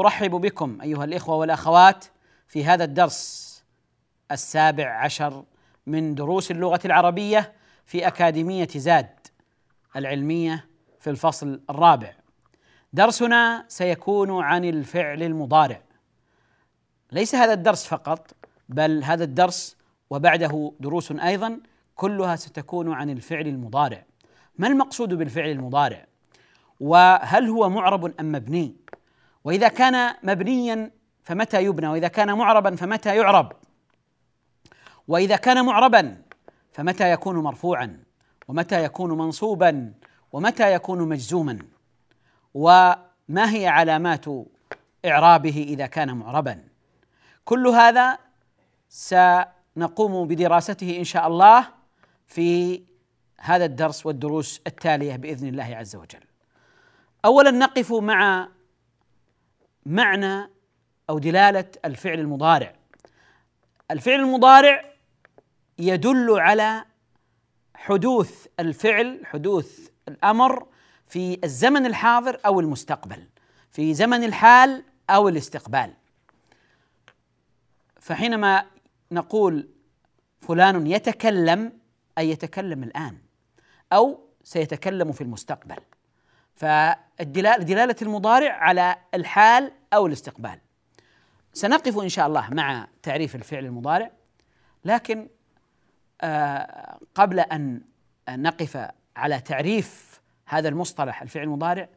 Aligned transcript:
أرحب 0.00 0.30
بكم 0.30 0.80
أيها 0.82 1.04
الإخوة 1.04 1.36
والأخوات 1.36 2.04
في 2.46 2.64
هذا 2.64 2.84
الدرس 2.84 3.48
السابع 4.30 5.04
عشر 5.04 5.44
من 5.86 6.14
دروس 6.14 6.50
اللغة 6.50 6.80
العربية 6.84 7.52
في 7.86 8.06
أكاديمية 8.06 8.68
زاد 8.76 9.08
العلمية 9.96 10.66
في 11.00 11.10
الفصل 11.10 11.60
الرابع. 11.70 12.14
درسنا 12.92 13.64
سيكون 13.68 14.42
عن 14.42 14.64
الفعل 14.64 15.22
المضارع. 15.22 15.82
ليس 17.12 17.34
هذا 17.34 17.52
الدرس 17.52 17.86
فقط 17.86 18.30
بل 18.68 19.04
هذا 19.04 19.24
الدرس 19.24 19.76
وبعده 20.10 20.72
دروس 20.80 21.12
أيضا 21.12 21.60
كلها 21.94 22.36
ستكون 22.36 22.92
عن 22.92 23.10
الفعل 23.10 23.46
المضارع. 23.46 24.04
ما 24.58 24.66
المقصود 24.66 25.14
بالفعل 25.14 25.50
المضارع؟ 25.50 26.06
وهل 26.80 27.48
هو 27.48 27.68
معرب 27.68 28.20
أم 28.20 28.32
مبني؟ 28.32 28.76
وإذا 29.44 29.68
كان 29.68 30.14
مبنيا 30.22 30.90
فمتى 31.22 31.64
يبنى؟ 31.64 31.88
وإذا 31.88 32.08
كان 32.08 32.38
معربا 32.38 32.76
فمتى 32.76 33.16
يعرب؟ 33.16 33.52
وإذا 35.08 35.36
كان 35.36 35.64
معربا 35.64 36.22
فمتى 36.72 37.12
يكون 37.12 37.36
مرفوعا؟ 37.36 38.02
ومتى 38.48 38.84
يكون 38.84 39.18
منصوبا؟ 39.18 39.92
ومتى 40.32 40.72
يكون 40.72 41.08
مجزوما؟ 41.08 41.58
وما 42.54 43.54
هي 43.54 43.66
علامات 43.66 44.24
إعرابه 45.04 45.66
إذا 45.68 45.86
كان 45.86 46.16
معربا؟ 46.16 46.64
كل 47.44 47.66
هذا 47.66 48.18
سنقوم 48.88 50.28
بدراسته 50.28 50.98
إن 50.98 51.04
شاء 51.04 51.26
الله 51.26 51.68
في 52.26 52.82
هذا 53.40 53.64
الدرس 53.64 54.06
والدروس 54.06 54.60
التالية 54.66 55.16
بإذن 55.16 55.48
الله 55.48 55.76
عز 55.76 55.96
وجل. 55.96 56.24
اولا 57.24 57.50
نقف 57.50 57.92
مع 57.92 58.48
معنى 59.88 60.50
أو 61.10 61.18
دلالة 61.18 61.64
الفعل 61.84 62.20
المضارع. 62.20 62.72
الفعل 63.90 64.20
المضارع 64.20 64.84
يدل 65.78 66.40
على 66.40 66.84
حدوث 67.74 68.46
الفعل 68.60 69.20
حدوث 69.24 69.88
الأمر 70.08 70.66
في 71.06 71.38
الزمن 71.44 71.86
الحاضر 71.86 72.40
أو 72.46 72.60
المستقبل 72.60 73.28
في 73.70 73.94
زمن 73.94 74.24
الحال 74.24 74.84
أو 75.10 75.28
الاستقبال 75.28 75.94
فحينما 78.00 78.66
نقول 79.12 79.68
فلان 80.40 80.86
يتكلم 80.86 81.72
أي 82.18 82.30
يتكلم 82.30 82.82
الآن 82.82 83.18
أو 83.92 84.20
سيتكلم 84.44 85.12
في 85.12 85.20
المستقبل 85.20 85.78
دلالة 87.20 87.96
المضارع 88.02 88.52
على 88.52 88.96
الحال 89.14 89.72
أو 89.92 90.06
الاستقبال. 90.06 90.58
سنقف 91.52 91.98
إن 91.98 92.08
شاء 92.08 92.26
الله 92.26 92.48
مع 92.50 92.88
تعريف 93.02 93.34
الفعل 93.34 93.64
المضارع 93.64 94.10
لكن 94.84 95.28
آه 96.20 96.98
قبل 97.14 97.40
أن 97.40 97.82
نقف 98.28 98.88
على 99.16 99.40
تعريف 99.40 100.20
هذا 100.46 100.68
المصطلح 100.68 101.22
الفعل 101.22 101.42
المضارع 101.42 101.88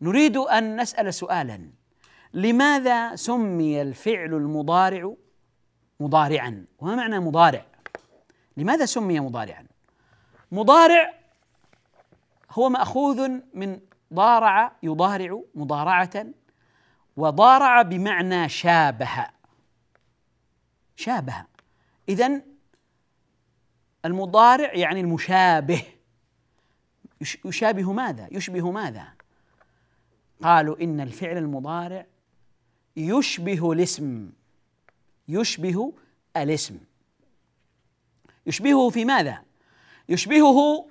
نريد 0.00 0.36
أن 0.36 0.80
نسأل 0.80 1.14
سؤالا. 1.14 1.70
لماذا 2.34 3.16
سمي 3.16 3.82
الفعل 3.82 4.34
المضارع 4.34 5.14
مضارعا؟ 6.00 6.64
وما 6.78 6.94
معنى 6.94 7.18
مضارع؟ 7.18 7.64
لماذا 8.56 8.86
سمي 8.86 9.20
مضارعا؟ 9.20 9.66
مضارع 10.52 11.14
هو 12.50 12.68
مأخوذ 12.68 13.28
من 13.54 13.80
ضارع 14.14 14.72
يضارع 14.82 15.42
مضارعة 15.54 16.26
وضارع 17.16 17.82
بمعنى 17.82 18.48
شابه. 18.48 19.26
شابه. 20.96 21.44
اذا 22.08 22.42
المضارع 24.04 24.74
يعني 24.74 25.00
المشابه. 25.00 25.82
يشابه 27.44 27.92
ماذا؟ 27.92 28.28
يشبه 28.32 28.70
ماذا؟ 28.70 29.08
قالوا 30.42 30.82
إن 30.82 31.00
الفعل 31.00 31.36
المضارع 31.36 32.06
يشبه 32.96 33.72
الاسم. 33.72 34.30
يشبه 35.28 35.92
الاسم. 36.36 36.78
يشبهه 38.46 38.90
في 38.90 39.04
ماذا؟ 39.04 39.42
يشبهه 40.08 40.88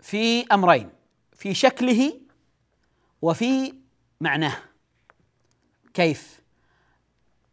في 0.00 0.46
أمرين. 0.52 0.97
في 1.38 1.54
شكله 1.54 2.20
وفي 3.22 3.74
معناه. 4.20 4.56
كيف؟ 5.94 6.40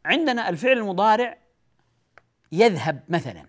عندنا 0.06 0.50
الفعل 0.50 0.78
المضارع 0.78 1.38
يذهب 2.52 3.04
مثلا. 3.10 3.46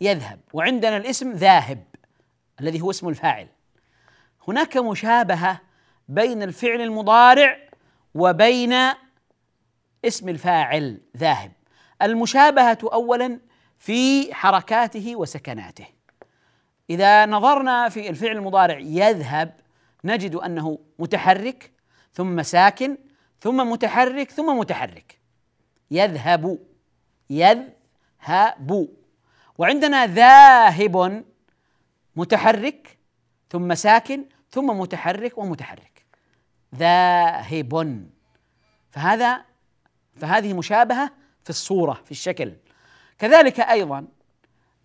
يذهب. 0.00 0.40
وعندنا 0.52 0.96
الاسم 0.96 1.32
ذاهب 1.32 1.84
الذي 2.60 2.80
هو 2.80 2.90
اسم 2.90 3.08
الفاعل. 3.08 3.48
هناك 4.48 4.76
مشابهة 4.76 5.60
بين 6.08 6.42
الفعل 6.42 6.80
المضارع 6.80 7.68
وبين 8.14 8.74
اسم 10.04 10.28
الفاعل 10.28 11.00
ذاهب. 11.16 11.52
المشابهة 12.02 12.78
اولا 12.82 13.40
في 13.78 14.34
حركاته 14.34 15.16
وسكناته. 15.16 15.97
إذا 16.90 17.26
نظرنا 17.26 17.88
في 17.88 18.10
الفعل 18.10 18.36
المضارع 18.36 18.78
يذهب 18.78 19.54
نجد 20.04 20.34
أنه 20.34 20.78
متحرك 20.98 21.72
ثم 22.14 22.42
ساكن 22.42 22.98
ثم 23.40 23.70
متحرك 23.70 24.30
ثم 24.30 24.58
متحرك. 24.58 25.18
يذهب 25.90 26.58
يذهب. 27.30 28.88
وعندنا 29.58 30.06
ذاهب 30.06 31.24
متحرك 32.16 32.98
ثم 33.50 33.74
ساكن 33.74 34.24
ثم 34.50 34.66
متحرك 34.66 35.38
ومتحرك. 35.38 36.06
ذاهب. 36.74 38.04
فهذا 38.90 39.44
فهذه 40.16 40.52
مشابهة 40.52 41.10
في 41.44 41.50
الصورة 41.50 41.92
في 42.04 42.10
الشكل. 42.10 42.52
كذلك 43.18 43.60
أيضا 43.60 44.06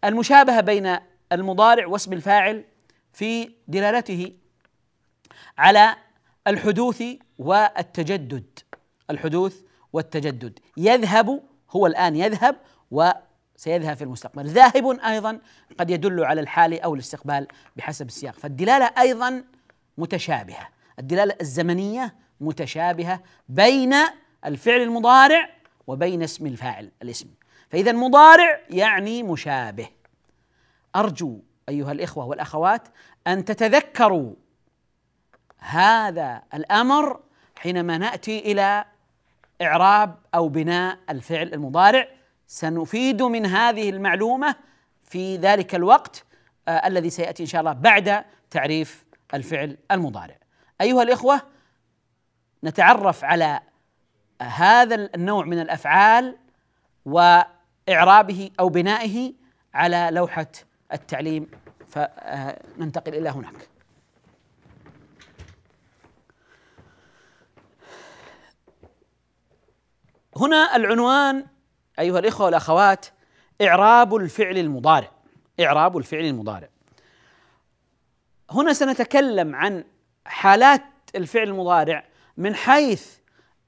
المشابهة 0.03 0.61
بين 0.61 0.97
المضارع 1.33 1.87
واسم 1.87 2.13
الفاعل 2.13 2.65
في 3.13 3.51
دلالته 3.67 4.33
على 5.57 5.95
الحدوث 6.47 7.03
والتجدد. 7.39 8.59
الحدوث 9.09 9.61
والتجدد. 9.93 10.59
يذهب 10.77 11.43
هو 11.69 11.87
الآن 11.87 12.15
يذهب 12.15 12.55
وسيذهب 12.91 13.97
في 13.97 14.03
المستقبل. 14.03 14.47
ذاهب 14.47 14.99
أيضا 14.99 15.39
قد 15.79 15.89
يدل 15.89 16.23
على 16.23 16.41
الحال 16.41 16.81
أو 16.81 16.93
الاستقبال 16.93 17.47
بحسب 17.75 18.07
السياق. 18.07 18.33
فالدلالة 18.33 18.85
أيضا 18.85 19.43
متشابهة. 19.97 20.69
الدلالة 20.99 21.35
الزمنية 21.41 22.15
متشابهة 22.41 23.23
بين 23.49 23.93
الفعل 24.45 24.81
المضارع 24.81 25.49
وبين 25.87 26.23
اسم 26.23 26.45
الفاعل 26.45 26.91
الاسم. 27.01 27.27
فإذا 27.69 27.91
مضارع 27.91 28.59
يعني 28.69 29.23
مشابه. 29.23 29.87
أرجو 30.95 31.39
أيها 31.69 31.91
الإخوة 31.91 32.25
والأخوات 32.25 32.87
أن 33.27 33.45
تتذكروا 33.45 34.33
هذا 35.57 36.41
الأمر 36.53 37.19
حينما 37.55 37.97
نأتي 37.97 38.39
إلى 38.39 38.85
إعراب 39.61 40.17
أو 40.35 40.47
بناء 40.47 40.99
الفعل 41.09 41.53
المضارع 41.53 42.07
سنفيد 42.47 43.21
من 43.21 43.45
هذه 43.45 43.89
المعلومة 43.89 44.55
في 45.03 45.37
ذلك 45.37 45.75
الوقت 45.75 46.25
آه 46.67 46.87
الذي 46.87 47.09
سيأتي 47.09 47.43
إن 47.43 47.47
شاء 47.47 47.61
الله 47.61 47.73
بعد 47.73 48.25
تعريف 48.49 49.05
الفعل 49.33 49.77
المضارع. 49.91 50.35
أيها 50.81 51.03
الإخوة 51.03 51.41
نتعرف 52.63 53.23
على 53.23 53.59
هذا 54.41 54.95
النوع 54.95 55.45
من 55.45 55.59
الأفعال 55.59 56.37
وإعرابه 57.05 58.51
أو 58.59 58.69
بنائه 58.69 59.33
على 59.73 60.09
لوحة 60.11 60.47
التعليم 60.93 61.47
فننتقل 61.87 63.15
إلى 63.15 63.29
هناك. 63.29 63.69
هنا 70.37 70.75
العنوان 70.75 71.45
أيها 71.99 72.19
الإخوة 72.19 72.45
والأخوات 72.45 73.05
إعراب 73.61 74.15
الفعل 74.15 74.57
المضارع. 74.57 75.11
إعراب 75.59 75.97
الفعل 75.97 76.25
المضارع. 76.25 76.69
هنا 78.51 78.73
سنتكلم 78.73 79.55
عن 79.55 79.83
حالات 80.25 80.81
الفعل 81.15 81.47
المضارع 81.47 82.05
من 82.37 82.55
حيث 82.55 83.17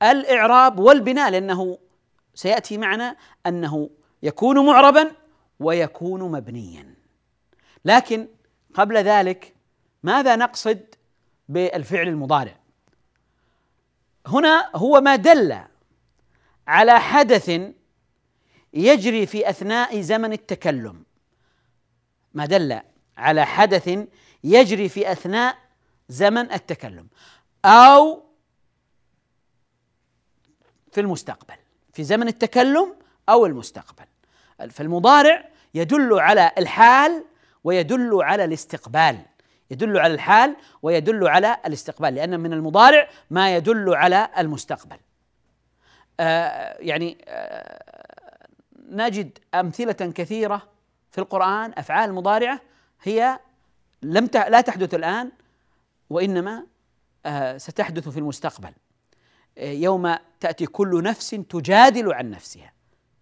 الإعراب 0.03 0.79
والبناء 0.79 1.29
لأنه 1.31 1.77
سيأتي 2.33 2.77
معنا 2.77 3.15
أنه 3.47 3.89
يكون 4.23 4.65
معربا 4.65 5.11
ويكون 5.59 6.31
مبنيا. 6.31 6.95
لكن 7.85 8.27
قبل 8.73 8.97
ذلك 8.97 9.55
ماذا 10.03 10.35
نقصد 10.35 10.95
بالفعل 11.49 12.07
المضارع؟ 12.07 12.59
هنا 14.27 14.71
هو 14.75 15.01
ما 15.01 15.15
دل 15.15 15.59
على 16.67 16.99
حدث 16.99 17.61
يجري 18.73 19.25
في 19.25 19.49
أثناء 19.49 20.01
زمن 20.01 20.33
التكلم. 20.33 21.03
ما 22.33 22.45
دل 22.45 22.81
على 23.17 23.45
حدث 23.45 23.99
يجري 24.43 24.89
في 24.89 25.11
أثناء 25.11 25.57
زمن 26.09 26.51
التكلم 26.51 27.07
أو 27.65 28.23
في 30.91 31.01
المستقبل 31.01 31.55
في 31.93 32.03
زمن 32.03 32.27
التكلم 32.27 32.95
أو 33.29 33.45
المستقبل. 33.45 34.05
فالمضارع 34.69 35.49
يدل 35.73 36.19
على 36.19 36.51
الحال 36.57 37.25
ويدل 37.65 38.23
على 38.23 38.45
الاستقبال. 38.45 39.17
يدل 39.71 39.97
على 39.97 40.13
الحال 40.13 40.55
ويدل 40.81 41.27
على 41.27 41.57
الاستقبال 41.65 42.15
لأن 42.15 42.39
من 42.39 42.53
المضارع 42.53 43.09
ما 43.29 43.55
يدل 43.55 43.95
على 43.95 44.29
المستقبل. 44.37 44.97
آه 46.19 46.77
يعني 46.79 47.17
آه 47.27 48.47
نجد 48.89 49.37
أمثلة 49.53 50.11
كثيرة 50.15 50.61
في 51.11 51.17
القرآن 51.17 51.73
أفعال 51.77 52.13
مضارعة 52.13 52.61
هي 53.03 53.39
لم 54.03 54.29
لا 54.33 54.61
تحدث 54.61 54.93
الآن 54.93 55.31
وإنما 56.09 56.63
آه 57.25 57.57
ستحدث 57.57 58.09
في 58.09 58.19
المستقبل. 58.19 58.71
آه، 59.57 59.71
يوم 59.71 60.15
تأتي 60.39 60.65
كل 60.65 61.03
نفس 61.03 61.29
تجادل 61.29 62.13
عن 62.13 62.29
نفسها. 62.29 62.73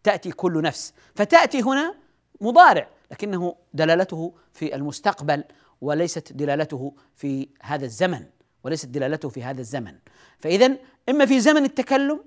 تأتي 0.03 0.31
كل 0.31 0.61
نفس 0.61 0.93
فتأتي 1.15 1.61
هنا 1.61 1.95
مضارع. 2.41 2.87
لكنه 3.13 3.56
دلالته 3.74 4.33
في 4.54 4.75
المستقبل 4.75 5.44
وليست 5.81 6.33
دلالته 6.33 6.95
في 7.15 7.50
هذا 7.62 7.86
الزمن 7.86 8.25
وليست 8.63 8.86
دلالته 8.86 9.30
في 9.30 9.44
هذا 9.44 9.62
الزمن. 9.62 9.95
فاذا 10.39 10.77
إما 11.10 11.25
في 11.25 11.39
زمن 11.39 11.63
التكلم 11.65 12.24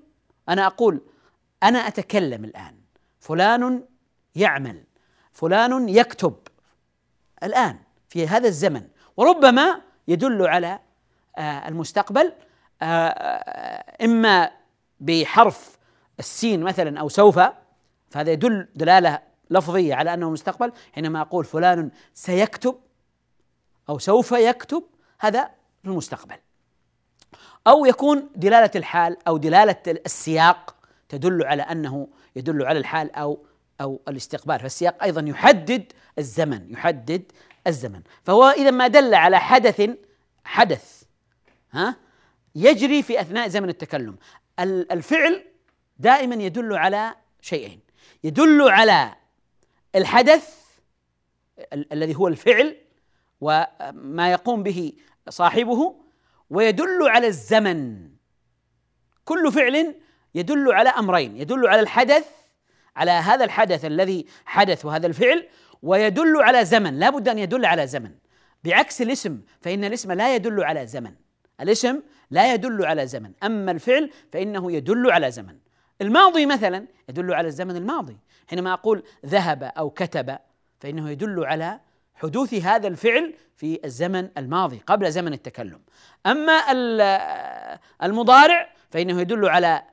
أنا 0.49 0.67
أقول 0.67 1.01
أنا 1.63 1.79
أتكلم 1.79 2.45
الآن. 2.45 2.75
فلان 3.19 3.83
يعمل 4.35 4.83
فلان 5.31 5.89
يكتب 5.89 6.35
الآن 7.43 7.79
في 8.09 8.27
هذا 8.27 8.47
الزمن. 8.47 8.87
وربما 9.17 9.81
يدل 10.07 10.47
على 10.47 10.79
آه، 11.37 11.67
المستقبل 11.67 12.33
آه، 12.81 12.85
آه، 12.85 14.05
إما 14.05 14.51
بحرف 14.99 15.77
السين 16.19 16.63
مثلا 16.63 16.99
أو 16.99 17.09
سوف 17.09 17.39
فهذا 18.09 18.31
يدل 18.31 18.67
دلالة 18.75 19.19
لفظية 19.49 19.95
على 19.95 20.13
أنه 20.13 20.29
مستقبل 20.29 20.71
حينما 20.93 21.21
أقول 21.21 21.45
فلان 21.45 21.91
سيكتب 22.13 22.79
أو 23.89 23.99
سوف 23.99 24.31
يكتب 24.31 24.83
هذا 25.19 25.49
في 25.83 25.89
المستقبل. 25.89 26.35
أو 27.67 27.85
يكون 27.85 28.29
دلالة 28.35 28.71
الحال 28.75 29.17
أو 29.27 29.37
دلالة 29.37 29.81
السياق 29.87 30.75
تدل 31.09 31.43
على 31.43 31.61
أنه 31.61 32.07
يدل 32.35 32.65
على 32.65 32.79
الحال 32.79 33.15
أو 33.15 33.45
أو 33.81 34.01
الاستقبال. 34.07 34.59
فالسياق 34.59 35.03
أيضا 35.03 35.21
يحدد 35.21 35.93
الزمن 36.19 36.71
يحدد 36.71 37.31
الزمن. 37.67 38.01
فهو 38.23 38.49
إذا 38.49 38.71
ما 38.71 38.87
دل 38.87 39.13
على 39.13 39.39
حدث 39.39 39.89
حدث 40.45 41.03
ها 41.71 41.95
يجري 42.55 43.03
في 43.03 43.21
أثناء 43.21 43.47
زمن 43.47 43.69
التكلم. 43.69 44.17
الفعل 44.59 45.45
دائما 45.97 46.35
يدل 46.35 46.73
على 46.73 47.15
شيئين. 47.41 47.79
يدل 48.23 48.69
على 48.69 49.15
الحدث 49.97 50.57
الذي 51.73 52.15
هو 52.15 52.27
الفعل 52.27 52.75
وما 53.41 54.31
يقوم 54.31 54.63
به 54.63 54.93
صاحبه 55.29 55.95
ويدل 56.49 57.09
على 57.09 57.27
الزمن. 57.27 58.09
كل 59.25 59.51
فعل 59.51 59.95
يدل 60.35 60.71
على 60.71 60.89
أمرين 60.89 61.37
يدل 61.37 61.67
على 61.67 61.81
الحدث 61.81 62.25
على 62.95 63.11
هذا 63.11 63.45
الحدث 63.45 63.85
الذي 63.85 64.25
حدث 64.45 64.85
وهذا 64.85 65.07
الفعل 65.07 65.47
ويدل 65.83 66.41
على 66.41 66.65
زمن. 66.65 66.99
لا 66.99 67.09
بد 67.09 67.29
أن 67.29 67.39
يدل 67.39 67.65
على 67.65 67.87
زمن. 67.87 68.11
بعكس 68.63 69.01
الاسم 69.01 69.41
فإن 69.61 69.83
الاسم 69.83 70.11
لا 70.11 70.35
يدل 70.35 70.63
على 70.63 70.87
زمن. 70.87 71.13
الاسم 71.61 72.01
لا 72.31 72.53
يدل 72.53 72.85
على 72.85 73.07
زمن. 73.07 73.31
أما 73.43 73.71
الفعل 73.71 74.11
فإنه 74.33 74.71
يدل 74.71 75.11
على 75.11 75.31
زمن. 75.31 75.57
الماضي 76.01 76.45
مثلا 76.45 76.85
يدل 77.09 77.33
على 77.33 77.47
الزمن 77.47 77.75
الماضي. 77.75 78.17
حينما 78.47 78.73
أقول 78.73 79.03
ذهب 79.25 79.63
أو 79.63 79.89
كتب 79.89 80.37
فإنه 80.79 81.09
يدل 81.09 81.45
على 81.45 81.79
حدوث 82.15 82.53
هذا 82.53 82.87
الفعل 82.87 83.33
في 83.55 83.79
الزمن 83.85 84.29
الماضي 84.37 84.81
قبل 84.87 85.11
زمن 85.11 85.33
التكلم. 85.33 85.81
أما 86.25 86.53
المضارع 88.03 88.69
فإنه 88.91 89.21
يدل 89.21 89.49
على 89.49 89.83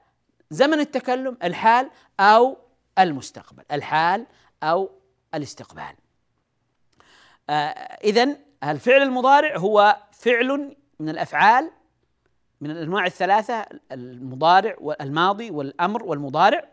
زمن 0.50 0.80
التكلم 0.80 1.38
الحال 1.42 1.90
أو 2.20 2.58
المستقبل 2.98 3.62
الحال 3.72 4.26
أو 4.62 4.90
الاستقبال. 5.34 5.94
آه 7.50 7.52
اذا 8.04 8.36
الفعل 8.64 9.02
المضارع 9.02 9.56
هو 9.56 9.96
فعل 10.12 10.76
من 11.00 11.08
الأفعال 11.08 11.70
من 12.60 12.70
الأنواع 12.70 13.06
الثلاثة 13.06 13.66
المضارع 13.92 14.76
والماضي 14.80 15.50
والأمر 15.50 16.04
والمضارع. 16.04 16.68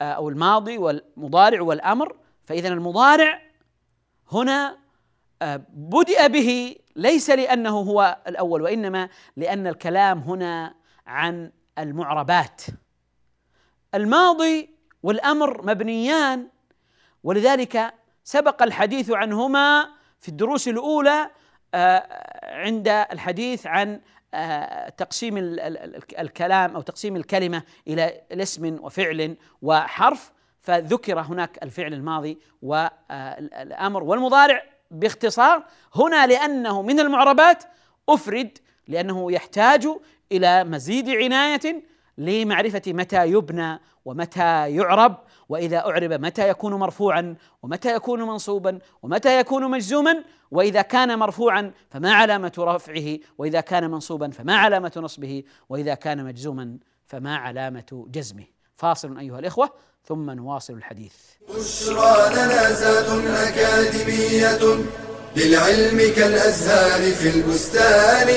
آه 0.00 0.12
أو 0.12 0.28
الماضي 0.28 0.78
والمضارع 0.78 1.62
والأمر 1.62 2.16
فاذا 2.44 2.68
المضارع 2.68 3.42
هنا 4.32 4.76
آه، 5.42 5.60
بدأ 5.72 6.26
به 6.26 6.76
ليس 6.96 7.30
لأنه 7.30 7.70
هو 7.78 8.18
الأول 8.26 8.62
وإنما 8.62 9.08
لأن 9.36 9.66
الكلام 9.66 10.18
هنا 10.18 10.74
عن 11.06 11.52
المعربات. 11.78 12.62
الماضي 13.94 14.70
والأمر 15.02 15.66
مبنيان 15.66 16.48
ولذلك 17.24 17.94
سبق 18.24 18.62
الحديث 18.62 19.10
عنهما 19.10 19.88
في 20.20 20.28
الدروس 20.28 20.68
الأولى 20.68 21.30
آه، 21.74 22.06
عند 22.42 22.88
الحديث 22.88 23.66
عن 23.66 24.00
تقسيم 24.96 25.34
الكلام 26.18 26.74
أو 26.76 26.80
تقسيم 26.80 27.16
الكلمة 27.16 27.62
إلى 27.88 28.20
اسم 28.32 28.78
وفعل 28.80 29.36
وحرف 29.62 30.32
فذكر 30.60 31.20
هناك 31.20 31.62
الفعل 31.62 31.94
الماضي 31.94 32.38
والامر 32.62 34.02
والمضارع 34.02 34.62
باختصار. 34.90 35.64
هنا 35.94 36.26
لأنه 36.26 36.82
من 36.82 37.00
المعربات 37.00 37.64
أفرد 38.08 38.58
لأنه 38.88 39.32
يحتاج 39.32 39.88
إلى 40.32 40.64
مزيد 40.64 41.10
عناية 41.10 41.82
لمعرفة 42.18 42.82
متى 42.86 43.26
يبنى 43.26 43.80
ومتى 44.04 44.74
يعرب. 44.74 45.16
وإذا 45.50 45.78
أعرب 45.78 46.12
متى 46.12 46.48
يكون 46.48 46.74
مرفوعا 46.74 47.36
ومتى 47.62 47.94
يكون 47.94 48.22
منصوبا 48.22 48.78
ومتى 49.02 49.40
يكون 49.40 49.70
مجزوما 49.70 50.24
وإذا 50.50 50.82
كان 50.82 51.18
مرفوعا 51.18 51.72
فما 51.90 52.12
علامة 52.12 52.52
رفعه 52.58 53.18
وإذا 53.38 53.60
كان 53.60 53.90
منصوبا 53.90 54.30
فما 54.30 54.56
علامة 54.56 54.92
نصبه 54.96 55.42
وإذا 55.68 55.94
كان 55.94 56.24
مجزوما 56.24 56.78
فما 57.06 57.36
علامة 57.36 58.06
جزمه. 58.10 58.44
فاصل 58.76 59.18
أيها 59.18 59.38
الإخوة 59.38 59.70
ثم 60.04 60.30
نواصل 60.30 60.72
الحديث. 60.72 61.14
بشرى 61.48 62.34
لنا 62.34 62.72
زاد 62.72 63.26
أكاديمية 63.26 64.84
للعلم 65.36 66.14
كالأزهار 66.16 67.12
في 67.12 67.28
البستان. 67.36 68.28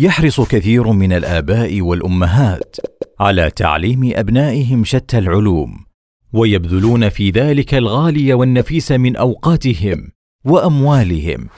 يحرص 0.00 0.40
كثير 0.40 0.92
من 0.92 1.12
الآباء 1.12 1.80
والأمهات 1.80 2.76
على 3.20 3.50
تعليم 3.50 4.12
أبنائهم 4.14 4.84
شتى 4.84 5.18
العلوم 5.18 5.84
ويبذلون 6.32 7.08
في 7.08 7.30
ذلك 7.30 7.74
الغالي 7.74 8.34
والنفيس 8.34 8.92
من 8.92 9.16
أوقاتهم 9.16 10.08
وأموالهم 10.44 11.48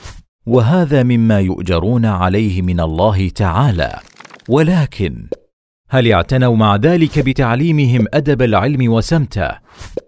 وهذا 0.47 1.03
مما 1.03 1.41
يؤجرون 1.41 2.07
عليه 2.07 2.63
من 2.63 2.81
الله 2.81 3.29
تعالى. 3.29 3.99
ولكن 4.49 5.27
هل 5.91 6.13
اعتنوا 6.13 6.57
مع 6.57 6.77
ذلك 6.77 7.19
بتعليمهم 7.19 8.07
أدب 8.15 8.43
العلم 8.43 8.93
وسمته؟ 8.93 9.51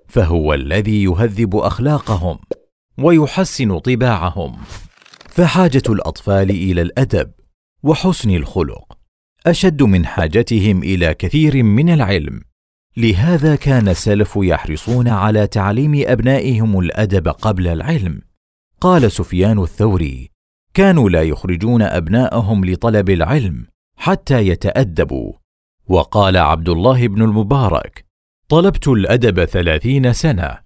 فهو 0.09 0.55
الذي 0.55 1.03
يهذب 1.03 1.57
أخلاقهم 1.57 2.39
ويحسن 2.99 3.79
طباعهم. 3.79 4.57
فحاجة 5.29 5.83
الأطفال 5.89 6.51
إلى 6.51 6.83
الأدب 6.83 7.31
وحسن 7.85 8.31
الخلق 8.31 8.99
أشد 9.47 9.83
من 9.83 10.07
حاجتهم 10.07 10.83
إلى 10.83 11.15
كثير 11.15 11.63
من 11.63 11.91
العلم. 11.91 12.41
لهذا 12.97 13.57
كان 13.57 13.89
السلف 13.89 14.33
يحرصون 14.37 15.09
على 15.09 15.47
تعليم 15.47 16.03
أبنائهم 16.07 16.79
الأدب 16.79 17.29
قبل 17.29 17.69
العلم. 17.69 18.23
قال 18.81 19.13
سفيان 19.13 19.59
الثوري 19.59 20.31
كانوا 20.75 21.11
لا 21.11 21.23
يخرجون 21.23 21.83
أبناءهم 21.83 22.65
لطلب 22.65 23.11
العلم 23.11 23.67
حتى 23.97 24.49
يتأدبوا. 24.49 25.33
وقال 25.87 26.37
عبد 26.37 26.69
الله 26.69 27.09
بن 27.09 27.23
المبارك 27.23 28.05
طلبت 28.49 28.89
الأدب 28.89 29.45
ثلاثين 29.45 30.13
سنة 30.13 30.59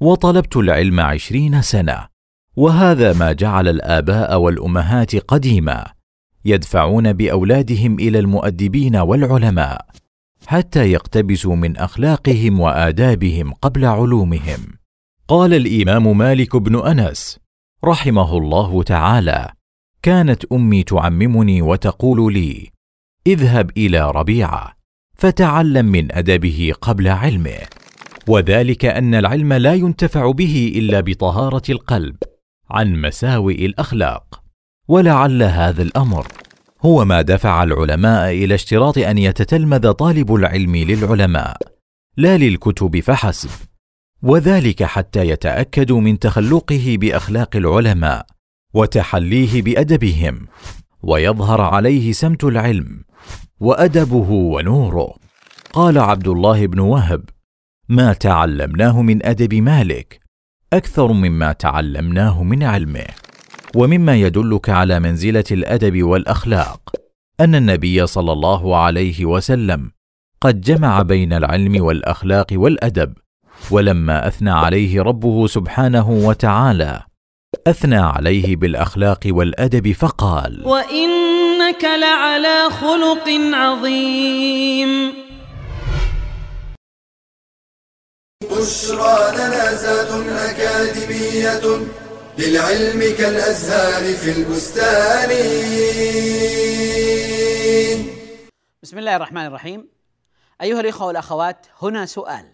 وطلبت 0.00 0.56
العلم 0.56 1.00
عشرين 1.00 1.62
سنة 1.62 2.08
وهذا 2.56 3.12
ما 3.12 3.32
جعل 3.32 3.68
الآباء 3.68 4.40
والأمهات 4.40 5.16
قديما 5.16 5.94
يدفعون 6.44 7.12
بأولادهم 7.12 7.98
إلى 7.98 8.18
المؤدبين 8.18 8.96
والعلماء 8.96 9.86
حتى 10.46 10.92
يقتبسوا 10.92 11.56
من 11.56 11.76
أخلاقهم 11.76 12.60
وآدابهم 12.60 13.52
قبل 13.52 13.84
علومهم. 13.84 14.58
قال 15.28 15.54
الإمام 15.54 16.18
مالك 16.18 16.56
بن 16.56 16.86
أنس 16.86 17.38
رحمه 17.84 18.38
الله 18.38 18.82
تعالى 18.82 19.52
كانت 20.02 20.44
أمي 20.44 20.82
تعممني 20.82 21.62
وتقول 21.62 22.32
لي 22.32 22.70
اذهب 23.26 23.70
إلى 23.76 24.10
ربيعة 24.10 24.72
فتعلم 25.14 25.86
من 25.86 26.12
أدبه 26.12 26.72
قبل 26.80 27.08
علمه 27.08 27.58
وذلك 28.28 28.84
أن 28.84 29.14
العلم 29.14 29.52
لا 29.52 29.74
ينتفع 29.74 30.30
به 30.30 30.72
إلا 30.76 31.00
بطهارة 31.00 31.62
القلب 31.68 32.16
عن 32.70 33.00
مساوئ 33.00 33.66
الأخلاق. 33.66 34.43
ولعل 34.88 35.42
هذا 35.42 35.82
الأمر. 35.82 36.26
هو 36.82 37.04
ما 37.04 37.22
دفع 37.22 37.62
العلماء 37.62 38.30
إلى 38.30 38.54
اشتراط 38.54 38.98
أن 38.98 39.18
يتتلمذ 39.18 39.92
طالب 39.92 40.34
العلم 40.34 40.76
للعلماء 40.76 41.56
لا 42.16 42.38
للكتب 42.38 43.00
فحسب. 43.00 43.50
وذلك 44.22 44.82
حتى 44.82 45.28
يتاكدوا 45.28 46.00
من 46.00 46.18
تخلقه 46.18 46.96
بأخلاق 47.00 47.56
العلماء 47.56 48.26
وتحليه 48.74 49.62
بأدبهم 49.62 50.46
ويظهر 51.02 51.60
عليه 51.60 52.12
سمت 52.12 52.44
العلم 52.44 53.04
وأدبه 53.60 54.30
ونوره. 54.30 55.14
قال 55.72 55.98
عبد 55.98 56.28
الله 56.28 56.66
بن 56.66 56.78
وهب 56.78 57.24
ما 57.88 58.12
تعلمناه 58.12 59.02
من 59.02 59.26
أدب 59.26 59.54
مالك 59.54 60.20
أكثر 60.72 61.12
مما 61.12 61.52
تعلمناه 61.52 62.42
من 62.42 62.62
علمه. 62.62 63.23
ومما 63.74 64.16
يدلك 64.16 64.70
على 64.70 65.00
منزلة 65.00 65.44
الأدب 65.50 66.02
والأخلاق 66.02 66.80
أن 67.40 67.54
النبي 67.54 68.06
صلى 68.06 68.32
الله 68.32 68.76
عليه 68.76 69.24
وسلم 69.24 69.90
قد 70.40 70.60
جمع 70.60 71.02
بين 71.02 71.32
العلم 71.32 71.84
والأخلاق 71.84 72.46
والأدب 72.52 73.14
ولما 73.70 74.28
أثنى 74.28 74.50
عليه 74.50 75.02
ربه 75.02 75.46
سبحانه 75.46 76.10
وتعالى 76.10 77.02
أثنى 77.66 77.96
عليه 77.96 78.56
بالأخلاق 78.56 79.20
والأدب 79.26 79.92
فقال 79.92 80.62
وإنك 80.66 81.84
لعلى 81.84 82.70
خلق 82.70 83.28
عظيم. 83.54 85.12
بشرى 88.42 89.18
لنا 89.36 89.74
زاد 89.74 90.28
أكاديمية. 90.28 92.03
للعلم 92.38 93.16
كالأزهار 93.18 94.14
في 94.14 94.30
البستان. 94.30 95.30
بسم 98.82 98.98
الله 98.98 99.16
الرحمن 99.16 99.46
الرحيم. 99.46 99.88
أيها 100.62 100.80
الإخوة 100.80 101.06
والأخوات 101.06 101.66
هنا 101.82 102.06
سؤال. 102.06 102.52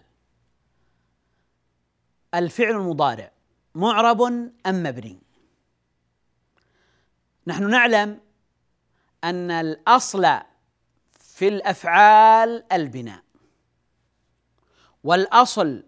الفعل 2.33 2.71
المضارع 2.71 3.31
معرب 3.75 4.21
أم 4.21 4.51
مبني؟ 4.83 5.21
نحن 7.47 7.69
نعلم 7.69 8.19
أن 9.23 9.51
الأصل 9.51 10.27
في 11.19 11.47
الأفعال 11.47 12.63
البناء 12.71 13.23
والأصل 15.03 15.83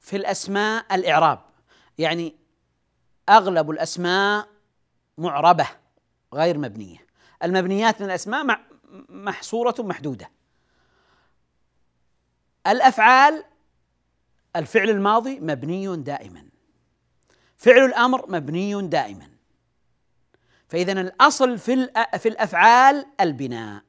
في 0.00 0.16
الأسماء 0.16 0.94
الإعراب 0.94 1.40
يعني 1.98 2.37
أغلب 3.28 3.70
الأسماء 3.70 4.48
معربة 5.18 5.68
غير 6.34 6.58
مبنية. 6.58 7.06
المبنيات 7.42 8.00
من 8.00 8.06
الأسماء 8.06 8.60
محصورة 9.08 9.74
محدوده 9.78 10.30
الأفعال 12.66 13.44
الفعل 14.56 14.90
الماضي 14.90 15.40
مبني 15.40 15.96
دائما. 15.96 16.48
فعل 17.56 17.84
الأمر 17.84 18.30
مبني 18.30 18.82
دائما. 18.82 19.28
فاذا 20.68 20.92
الأصل 20.92 21.58
في 21.58 21.90
في 22.18 22.28
الأفعال 22.28 23.06
البناء. 23.20 23.82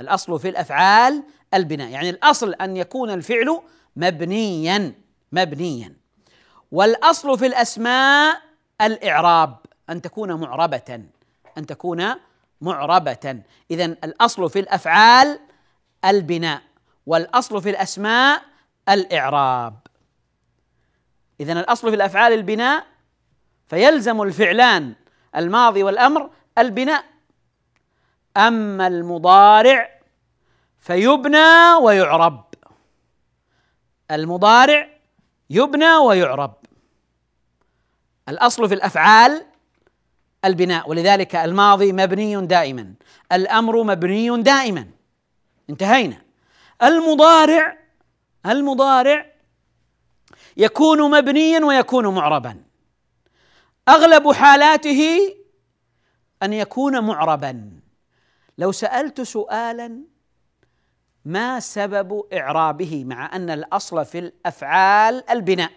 الأصل 0.00 0.40
في 0.40 0.48
الأفعال 0.48 1.24
البناء. 1.54 1.90
يعني 1.90 2.10
الأصل 2.10 2.54
أن 2.54 2.76
يكون 2.76 3.10
الفعل 3.10 3.62
مبنيا 3.96 4.94
مبنيا. 5.32 5.99
والأصل 6.72 7.38
في 7.38 7.46
الأسماء 7.46 8.42
الإعراب 8.80 9.56
أن 9.90 10.02
تكون 10.02 10.32
معربة 10.40 11.02
أن 11.58 11.66
تكون 11.66 12.14
معربة. 12.60 13.42
اذا 13.70 13.84
الأصل 13.84 14.50
في 14.50 14.58
الأفعال 14.58 15.40
البناء 16.04 16.62
والأصل 17.06 17.62
في 17.62 17.70
الأسماء 17.70 18.42
الإعراب. 18.88 19.74
اذا 21.40 21.52
الأصل 21.52 21.88
في 21.88 21.96
الأفعال 21.96 22.32
البناء 22.32 22.86
فيلزم 23.66 24.22
الفعلان 24.22 24.94
الماضي 25.36 25.82
والأمر 25.82 26.30
البناء. 26.58 27.04
أما 28.36 28.86
المضارع 28.86 30.00
فيبنى 30.80 31.74
ويعرب. 31.82 32.44
المضارع 34.10 34.88
يبنى 35.50 35.96
ويعرب. 35.96 36.59
الأصل 38.30 38.68
في 38.68 38.74
الأفعال 38.74 39.46
البناء 40.44 40.90
ولذلك 40.90 41.36
الماضي 41.36 41.92
مبني 41.92 42.46
دائما. 42.46 42.94
الأمر 43.32 43.82
مبني 43.82 44.42
دائما. 44.42 44.86
انتهينا. 45.70 46.22
المضارع 46.82 47.78
المضارع 48.46 49.26
يكون 50.56 51.10
مبنيا 51.10 51.64
ويكون 51.64 52.06
معربا. 52.14 52.62
أغلب 53.88 54.32
حالاته 54.32 55.34
أن 56.42 56.52
يكون 56.52 57.04
معربا. 57.04 57.70
لو 58.58 58.72
سألت 58.72 59.20
سؤالا 59.20 60.00
ما 61.24 61.60
سبب 61.60 62.22
إعرابه 62.32 63.04
مع 63.04 63.36
أن 63.36 63.50
الأصل 63.50 64.04
في 64.04 64.18
الأفعال 64.18 65.30
البناء؟ 65.30 65.70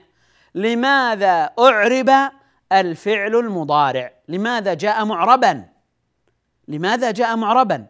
لماذا 0.56 1.54
أعرب 1.60 2.32
الفعل 2.74 3.36
المضارع. 3.36 4.14
لماذا 4.28 4.74
جاء 4.74 5.06
معربا؟ 5.06 5.70
لماذا 6.68 7.12
جاء 7.12 7.36
معربا؟ 7.36 7.88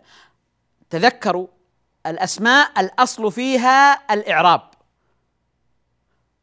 تذكروا 0.90 1.48
الأسماء 2.06 2.80
الأصل 2.80 3.32
فيها 3.32 4.14
الإعراب 4.14 4.62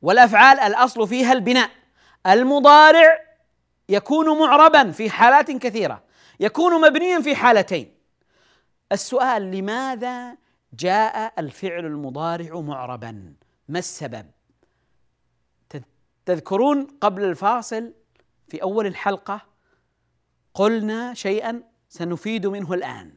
والأفعال 0.02 0.60
الأصل 0.60 1.08
فيها 1.08 1.32
البناء. 1.32 1.70
المضارع 2.26 3.18
يكون 3.88 4.38
معربا 4.38 4.90
في 4.90 5.10
حالات 5.10 5.50
كثيرة 5.50 6.02
يكون 6.40 6.80
مبنيا 6.80 7.20
في 7.20 7.36
حالتين. 7.36 7.94
السؤال 8.92 9.50
لماذا 9.50 10.36
جاء 10.72 11.32
الفعل 11.38 11.86
المضارع 11.86 12.60
معربا؟ 12.60 13.34
ما 13.68 13.78
السبب؟ 13.78 14.26
تذكرون 16.26 16.86
قبل 17.00 17.24
الفاصل 17.24 17.92
في 18.50 18.62
أول 18.62 18.86
الحلقة 18.86 19.40
قلنا 20.54 21.14
شيئا 21.14 21.62
سنفيد 21.88 22.46
منه 22.46 22.72
الآن. 22.72 23.12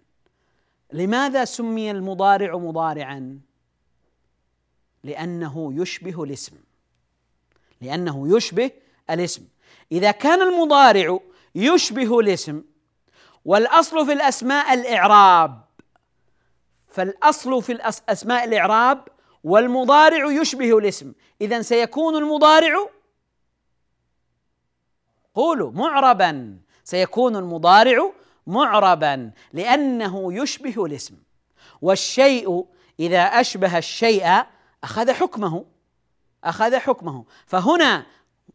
لماذا 0.92 1.46
سمي 1.46 1.92
المضارع 1.92 2.58
مضارعا؟ 2.58 3.40
لأنه 5.04 5.74
يشبه 5.82 6.24
الاسم. 6.24 6.56
لأنه 7.82 8.38
يشبه 8.38 8.72
الاسم. 9.10 9.44
إذا 9.92 10.12
كان 10.12 10.42
المضارع 10.42 11.20
يشبه 11.56 12.20
الاسم 12.20 12.64
والأصل 13.46 14.06
في 14.06 14.14
الأسماء 14.14 14.74
الإعراب 14.74 15.64
فالأصل 16.88 17.64
في 17.64 17.72
الاسماء 17.72 18.44
الإعراب 18.44 19.08
والمضارع 19.44 20.32
يشبه 20.32 20.78
الاسم. 20.78 21.14
اذا 21.42 21.62
سيكون 21.62 22.16
المضارع 22.16 22.90
قولوا 25.36 25.72
معربا 25.72 26.58
سيكون 26.84 27.36
المضارع 27.36 28.12
معربا 28.48 29.32
لأنه 29.54 30.34
يشبه 30.34 30.86
الاسم. 30.86 31.16
والشيء 31.82 32.66
إذا 33.00 33.22
أشبه 33.22 33.78
الشيء 33.78 34.44
أخذ 34.84 35.12
حكمه 35.12 35.66
أخذ 36.44 36.78
حكمه. 36.78 37.26
فهنا 37.46 38.06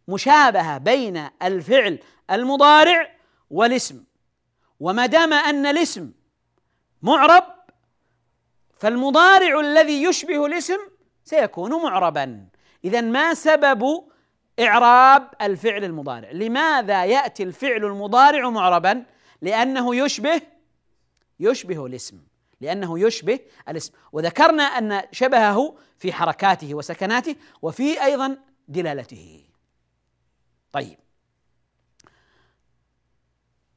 مشابهة 0.09 0.79
بين 0.79 1.29
الفعل 1.43 1.99
المضارع 2.31 3.11
والاسم. 3.51 4.05
وما 4.81 5.07
دام 5.07 5.33
أن 5.33 5.67
الاسم 5.67 6.13
معرب 7.03 7.45
فالمضارع 8.79 9.61
الذي 9.61 10.03
يشبه 10.03 10.47
الاسم 10.47 10.79
سيكون 11.25 11.83
معربا. 11.83 12.47
اذا 12.85 13.01
ما 13.01 13.35
سبب 13.35 14.08
إعراب 14.61 15.31
الفعل 15.43 15.85
المضارع. 15.85 16.31
لماذا 16.31 17.05
يأتي 17.05 17.43
الفعل 17.43 17.85
المضارع 17.85 18.51
معربا؟ 18.51 19.05
لأنه 19.43 19.97
يشبه 19.97 20.43
يشبه 21.41 21.87
الاسم. 21.87 22.21
لأنه 22.61 23.01
يشبه 23.01 23.41
الاسم. 23.69 23.93
وذكرنا 24.13 24.63
أن 24.63 25.03
شبهه 25.13 25.77
في 25.99 26.13
حركاته 26.13 26.75
وسكناته 26.75 27.37
وفي 27.63 28.05
أيضا 28.05 28.39
دلالته. 28.69 29.45
طيب. 30.73 30.99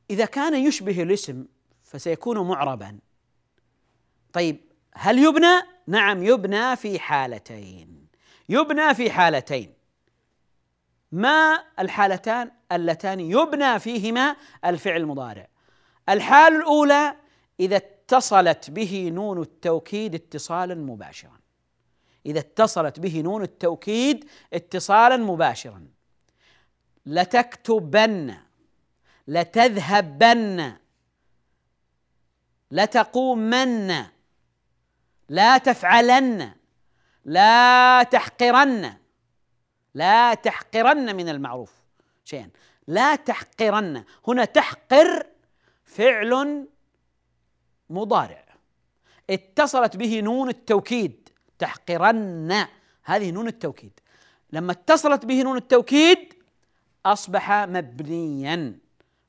إذا 0.10 0.26
كان 0.26 0.56
يشبه 0.56 1.04
الاسم 1.04 1.46
فسيكون 1.84 2.48
معربا. 2.48 3.00
طيب 4.34 4.58
هل 4.94 5.20
يبنى؟ 5.20 5.62
نعم 5.88 6.24
يبنى 6.24 6.76
في 6.76 7.00
حالتين. 7.00 8.08
يبنى 8.50 8.96
في 8.96 9.12
حالتين. 9.12 9.81
ما 11.12 11.64
الحالتان 11.80 12.52
اللتان 12.72 13.20
يبنى 13.20 13.80
فيهما 13.80 14.36
الفعل 14.66 15.02
المضارع. 15.02 15.48
الحال 16.10 16.56
الأولى 16.56 17.16
إذا 17.60 17.76
اتصلت 17.76 18.70
به 18.70 19.12
نون 19.14 19.42
التوكيد 19.42 20.16
اتصالا 20.16 20.76
مباشرا. 20.76 21.40
إذا 22.26 22.40
اتصلت 22.40 23.00
به 23.00 23.22
نون 23.22 23.44
التوكيد 23.44 24.30
اتصالا 24.54 25.18
مباشرا. 25.18 25.88
لتكتبن 27.06 28.36
لتذهبن 29.28 30.74
لتقومن 32.72 34.06
لا 35.30 35.58
تفعلن 35.58 36.52
لا 37.26 38.04
تحقرن. 38.04 39.01
لا 39.94 40.34
تحقرن 40.34 41.16
من 41.16 41.30
المعروف 41.30 41.74
شيئا. 42.26 42.50
لا 42.88 43.16
تحقرن. 43.16 44.04
هنا 44.28 44.46
تحقر 44.46 45.26
فعل 45.86 46.66
مضارع. 47.90 48.46
اتصلت 49.30 49.98
به 49.98 50.20
نون 50.20 50.50
التوكيد. 50.50 51.30
تحقرن. 51.60 52.66
هذه 53.04 53.32
نون 53.32 53.48
التوكيد. 53.48 54.00
لما 54.52 54.72
اتصلت 54.72 55.26
به 55.26 55.42
نون 55.42 55.58
التوكيد 55.58 56.34
أصبح 57.06 57.52
مبنيا. 57.52 58.80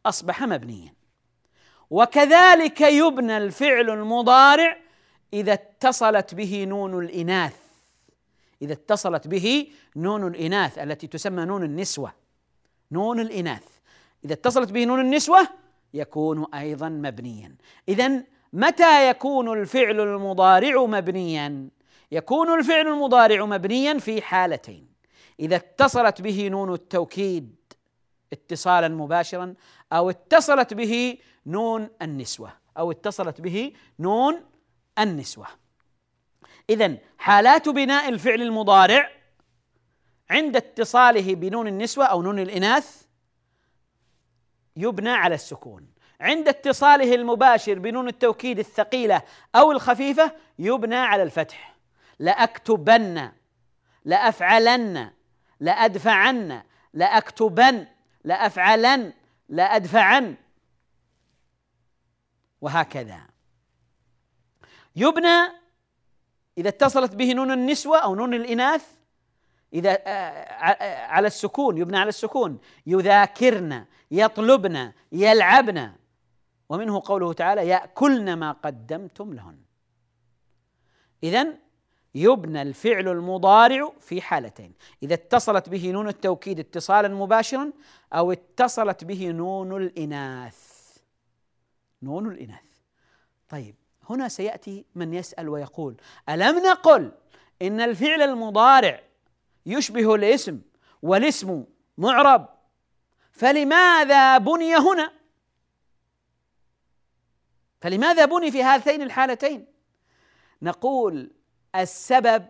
أصبح 0.07 0.43
مبنيا. 0.43 0.95
وكذلك 1.91 2.81
يبنى 2.81 3.37
الفعل 3.37 3.91
المضارع 3.91 4.77
إذا 5.33 5.53
اتصلت 5.53 6.35
به 6.35 6.65
نون 6.65 7.05
الإناث. 7.05 7.62
إذا 8.63 8.73
اتصلت 8.73 9.29
به 9.29 9.69
نون 9.97 10.27
الإناث 10.27 10.79
التي 10.79 11.07
تسمى 11.07 11.45
نون 11.45 11.63
النسوة. 11.65 12.13
نون 12.93 13.21
الإناث. 13.21 13.65
إذا 14.25 14.33
اتصلت 14.33 14.73
به 14.73 14.85
نون 14.85 15.01
النسوة 15.01 15.49
يكون 15.95 16.55
أيضا 16.55 16.89
مبنيا. 16.89 17.55
اذا 17.89 18.25
متى 18.53 19.11
يكون 19.11 19.61
الفعل 19.61 20.01
المضارع 20.01 20.87
مبنيا؟ 20.87 21.69
يكون 22.13 22.59
الفعل 22.59 22.87
المضارع 22.87 23.45
مبنيا 23.45 23.99
في 23.99 24.23
حالتين. 24.23 24.87
إذا 25.41 25.57
اتصلت 25.57 26.23
به 26.23 26.49
نون 26.49 26.75
التوكيد 26.75 27.55
اتصالا 28.33 28.89
مباشرا 28.89 29.55
أو 29.93 30.11
اتصلت 30.11 30.75
به 30.75 31.19
نون 31.47 31.89
النسوة 32.03 32.53
أو 32.79 32.91
اتصلت 32.91 33.41
به 33.41 33.73
نون 33.99 34.41
النسوة. 34.99 35.47
اذا 36.71 36.97
حالات 37.19 37.69
بناء 37.69 38.09
الفعل 38.09 38.43
المضارع 38.43 39.11
عند 40.31 40.57
اتصاله 40.57 41.35
بنون 41.35 41.69
النسوة 41.69 42.05
أو 42.05 42.23
نون 42.23 42.39
الإناث 42.39 43.03
يبنى 44.77 45.11
على 45.11 45.35
السكون. 45.35 45.93
عند 46.21 46.49
اتصاله 46.49 47.15
المباشر 47.15 47.79
بنون 47.79 48.09
التوكيد 48.09 48.59
الثقيلة 48.59 49.23
أو 49.55 49.73
الخفيفة 49.73 50.33
يبنى 50.59 50.97
على 50.97 51.23
الفتح. 51.23 51.77
لأكتبن 52.19 53.33
لأفعلن 54.05 55.11
لأدفعن 55.61 56.63
لأكتبن 56.95 57.87
لأفعلن 58.25 59.13
لأدفعن. 59.49 60.37
وهكذا. 62.61 63.21
يبنى 64.97 65.62
إذا 66.59 66.69
اتصلت 66.69 67.15
به 67.15 67.33
نون 67.33 67.51
النسوة 67.51 67.99
أو 67.99 68.15
نون 68.15 68.35
الإناث 68.35 68.87
إذا 69.75 69.91
آه، 69.91 70.11
آه، 70.11 71.07
على 71.07 71.27
السكون 71.27 71.79
يبنى 71.79 71.99
على 71.99 72.09
السكون. 72.09 72.59
يذاكرن 72.87 73.85
يطلبن 74.11 74.93
يلعبن 75.13 75.93
ومنه 76.69 77.03
قوله 77.05 77.33
تعالى 77.33 77.69
يأكلن 77.69 78.35
ما 78.35 78.53
قدمتم 78.53 79.35
لهن. 79.35 79.59
اذا 81.23 81.47
يبنى 82.15 82.63
الفعل 82.63 83.09
المضارع 83.09 83.93
في 84.01 84.21
حالتين. 84.21 84.73
إذا 85.03 85.15
اتصلت 85.15 85.69
به 85.69 85.91
نون 85.91 86.09
التوكيد 86.09 86.59
اتصالا 86.59 87.09
مباشرا 87.09 87.73
أو 88.13 88.33
اتصلت 88.33 89.05
به 89.05 89.31
نون 89.31 89.77
الإناث. 89.77 90.99
نون 92.03 92.27
الإناث. 92.27 92.73
طيب 93.49 93.75
هنا 94.11 94.29
سيأتي 94.29 94.85
من 94.95 95.15
يسأل 95.15 95.49
ويقول 95.49 95.97
ألم 96.29 96.59
نقل 96.59 97.13
إن 97.63 97.81
الفعل 97.81 98.23
المضارع 98.23 99.01
يشبه 99.67 100.15
الاسم 100.15 100.61
والاسم 101.03 101.65
معرب؟ 101.99 102.49
فلماذا 103.33 104.39
بني 104.39 104.77
هنا؟ 104.77 105.13
فلماذا 107.81 108.25
بني 108.25 108.51
في 108.51 108.63
هاتين 108.63 109.03
الحالتين؟ 109.03 109.67
نقول 110.63 111.31
السبب 111.75 112.47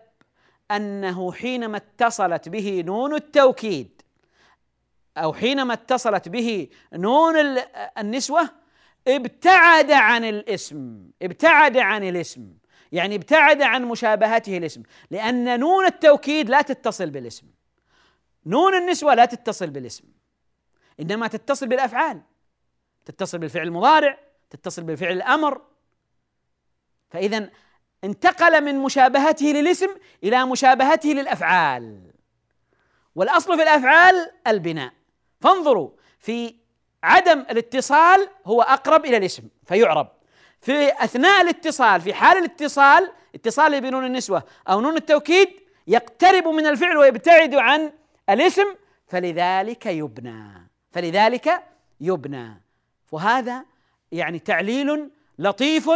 أنه 0.70 1.32
حينما 1.32 1.76
اتصلت 1.76 2.48
به 2.48 2.82
نون 2.86 3.14
التوكيد 3.14 4.02
أو 5.16 5.32
حينما 5.32 5.74
اتصلت 5.74 6.28
به 6.28 6.68
نون 6.92 7.36
النسوة 7.98 8.61
ابتعد 9.08 9.90
عن 9.90 10.24
الاسم 10.24 11.10
ابتعد 11.22 11.76
عن 11.76 12.04
الاسم. 12.04 12.52
يعني 12.92 13.14
ابتعد 13.14 13.62
عن 13.62 13.84
مشابهته 13.84 14.58
الاسم 14.58 14.82
لأن 15.10 15.60
نون 15.60 15.84
التوكيد 15.86 16.50
لا 16.50 16.62
تتصل 16.62 17.10
بالاسم. 17.10 17.46
نون 18.46 18.74
النسوة 18.74 19.14
لا 19.14 19.24
تتصل 19.24 19.70
بالاسم. 19.70 20.04
إنما 21.00 21.26
تتصل 21.26 21.68
بالأفعال. 21.68 22.22
تتصل 23.04 23.38
بالفعل 23.38 23.66
المضارع 23.66 24.18
تتصل 24.50 24.82
بالفعل 24.82 25.12
الأمر. 25.12 25.62
فإذا 27.10 27.50
انتقل 28.04 28.64
من 28.64 28.78
مشابهته 28.78 29.46
للاسم 29.46 29.88
إلى 30.24 30.46
مشابهته 30.46 31.08
للأفعال. 31.08 32.12
والأصل 33.14 33.56
في 33.56 33.62
الأفعال 33.62 34.30
البناء. 34.46 34.92
فانظروا 35.40 35.90
في 36.18 36.61
عدم 37.02 37.40
الاتصال 37.40 38.28
هو 38.46 38.62
أقرب 38.62 39.04
إلى 39.04 39.16
الاسم 39.16 39.42
فيعرب. 39.66 40.08
في 40.60 41.04
أثناء 41.04 41.42
الاتصال 41.42 42.00
في 42.00 42.14
حال 42.14 42.38
الاتصال 42.38 43.12
اتصاله 43.34 43.78
بنون 43.78 44.06
النسوة 44.06 44.42
أو 44.68 44.80
نون 44.80 44.96
التوكيد 44.96 45.48
يقترب 45.86 46.48
من 46.48 46.66
الفعل 46.66 46.96
ويبتعد 46.96 47.54
عن 47.54 47.92
الاسم 48.30 48.74
فلذلك 49.06 49.86
يبنى. 49.86 50.70
فلذلك 50.90 51.62
يبنى. 52.00 52.62
وهذا 53.12 53.64
يعني 54.12 54.38
تعليل 54.38 55.10
لطيف 55.38 55.90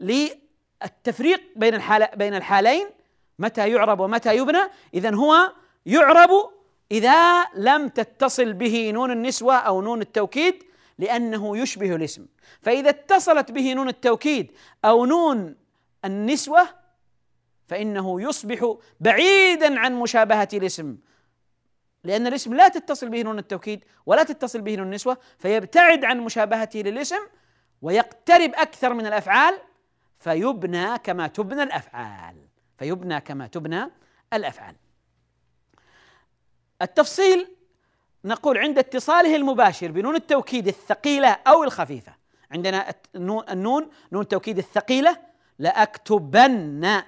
للتفريق 0.00 1.42
بين 1.56 1.74
الحال 1.74 2.08
بين 2.16 2.34
الحالين 2.34 2.86
متى 3.38 3.70
يعرب 3.70 4.00
ومتى 4.00 4.36
يبنى. 4.36 4.62
اذا 4.94 5.14
هو 5.14 5.52
يعرب 5.86 6.30
إذا 6.92 7.44
لم 7.54 7.88
تتصل 7.88 8.52
به 8.52 8.90
نون 8.90 9.10
النسوة 9.10 9.54
أو 9.54 9.82
نون 9.82 10.00
التوكيد 10.00 10.64
لأنه 10.98 11.58
يشبه 11.58 11.94
الاسم. 11.96 12.26
فإذا 12.62 12.90
اتصلت 12.90 13.52
به 13.52 13.72
نون 13.72 13.88
التوكيد 13.88 14.52
أو 14.84 15.04
نون 15.04 15.56
النسوة 16.04 16.68
فإنه 17.68 18.22
يصبح 18.22 18.74
بعيدا 19.00 19.80
عن 19.80 19.94
مشابهة 19.94 20.48
الاسم. 20.52 20.96
لأن 22.04 22.26
الاسم 22.26 22.54
لا 22.54 22.68
تتصل 22.68 23.08
به 23.08 23.22
نون 23.22 23.38
التوكيد 23.38 23.84
ولا 24.06 24.22
تتصل 24.22 24.60
به 24.60 24.76
نون 24.76 24.86
النسوة 24.86 25.18
فيبتعد 25.38 26.04
عن 26.04 26.20
مشابهته 26.20 26.80
للاسم 26.80 27.20
ويقترب 27.82 28.54
أكثر 28.54 28.94
من 28.94 29.06
الأفعال 29.06 29.58
فيبنى 30.18 30.98
كما 30.98 31.26
تبنى 31.26 31.62
الأفعال. 31.62 32.36
فيبنى 32.78 33.20
كما 33.20 33.46
تبنى 33.46 33.90
الأفعال. 34.32 34.76
التفصيل 36.82 37.56
نقول 38.24 38.58
عند 38.58 38.78
اتصاله 38.78 39.36
المباشر 39.36 39.90
بنون 39.90 40.14
التوكيد 40.14 40.68
الثقيلة 40.68 41.28
أو 41.28 41.64
الخفيفة. 41.64 42.14
عندنا 42.50 42.94
النون 43.14 43.44
نون 44.12 44.22
التوكيد 44.22 44.58
الثقيلة 44.58 45.16
لأكتبن. 45.58 47.02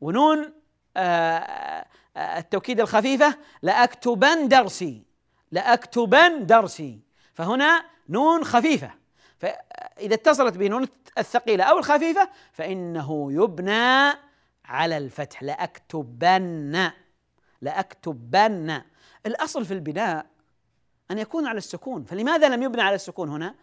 ونون 0.00 0.52
آه 0.96 1.86
التوكيد 2.16 2.80
الخفيفة 2.80 3.38
لأكتبن 3.62 4.48
درسي. 4.48 5.02
لأكتبن 5.52 6.46
درسي. 6.46 7.00
فهنا 7.34 7.84
نون 8.08 8.44
خفيفة. 8.44 8.90
فإذا 9.38 10.14
اتصلت 10.14 10.54
بنون 10.56 10.88
الثقيلة 11.18 11.64
أو 11.64 11.78
الخفيفة 11.78 12.28
فإنه 12.52 13.32
يبنى 13.32 14.18
على 14.64 14.98
الفتح. 14.98 15.42
لأكتبن. 15.42 16.90
لأكتبن. 17.62 18.82
الأصل 19.26 19.64
في 19.64 19.74
البناء 19.74 20.26
أن 21.10 21.18
يكون 21.18 21.46
على 21.46 21.58
السكون. 21.58 22.04
فلماذا 22.04 22.48
لم 22.48 22.62
يبنى 22.62 22.82
على 22.82 22.94
السكون 22.94 23.28
هنا؟ 23.28 23.54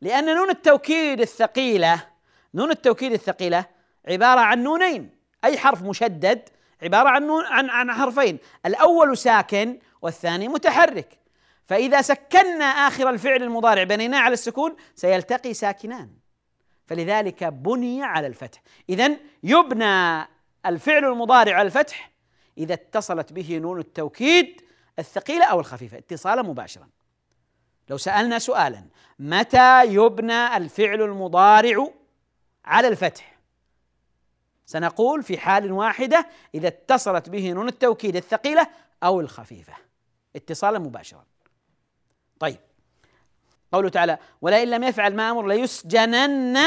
لأن 0.00 0.36
نون 0.36 0.50
التوكيد 0.50 1.20
الثقيلة 1.20 2.06
نون 2.54 2.70
التوكيد 2.70 3.12
الثقيلة 3.12 3.64
عبارة 4.08 4.40
عن 4.40 4.62
نونين. 4.62 5.10
أي 5.44 5.58
حرف 5.58 5.82
مشدد 5.82 6.48
عبارة 6.82 7.08
عن 7.08 7.26
نون 7.26 7.44
عن 7.44 7.70
عن 7.70 7.92
حرفين. 7.92 8.38
الأول 8.66 9.18
ساكن 9.18 9.78
والثاني 10.02 10.48
متحرك. 10.48 11.18
فإذا 11.64 12.02
سكنا 12.02 12.64
آخر 12.64 13.10
الفعل 13.10 13.42
المضارع 13.42 13.84
بنيناه 13.84 14.18
على 14.18 14.32
السكون 14.32 14.76
سيلتقي 14.94 15.54
ساكنان. 15.54 16.10
فلذلك 16.86 17.44
بني 17.44 18.02
على 18.02 18.26
الفتح. 18.26 18.62
إذا 18.88 19.16
يبنى 19.42 20.26
الفعل 20.66 21.04
المضارع 21.04 21.56
على 21.56 21.66
الفتح 21.66 22.17
إذا 22.58 22.74
اتصلت 22.74 23.32
به 23.32 23.58
نون 23.58 23.78
التوكيد 23.78 24.60
الثقيلة 24.98 25.44
أو 25.44 25.60
الخفيفة 25.60 25.98
اتصالا 25.98 26.42
مباشرا. 26.42 26.88
لو 27.88 27.96
سألنا 27.96 28.38
سؤالا 28.38 28.84
متى 29.18 29.84
يبنى 29.86 30.56
الفعل 30.56 31.02
المضارع 31.02 31.88
على 32.64 32.88
الفتح؟ 32.88 33.38
سنقول 34.66 35.22
في 35.22 35.38
حال 35.38 35.72
واحدة 35.72 36.28
إذا 36.54 36.68
اتصلت 36.68 37.28
به 37.28 37.52
نون 37.52 37.68
التوكيد 37.68 38.16
الثقيلة 38.16 38.68
أو 39.02 39.20
الخفيفة. 39.20 39.72
اتصالا 40.36 40.78
مباشرا. 40.78 41.24
طيب. 42.40 42.58
قوله 43.72 43.88
تعالى 43.88 44.18
ولئن 44.40 44.70
لم 44.70 44.84
يفعل 44.84 45.16
ما 45.16 45.30
أمر 45.30 45.46
ليسجنن 45.46 46.58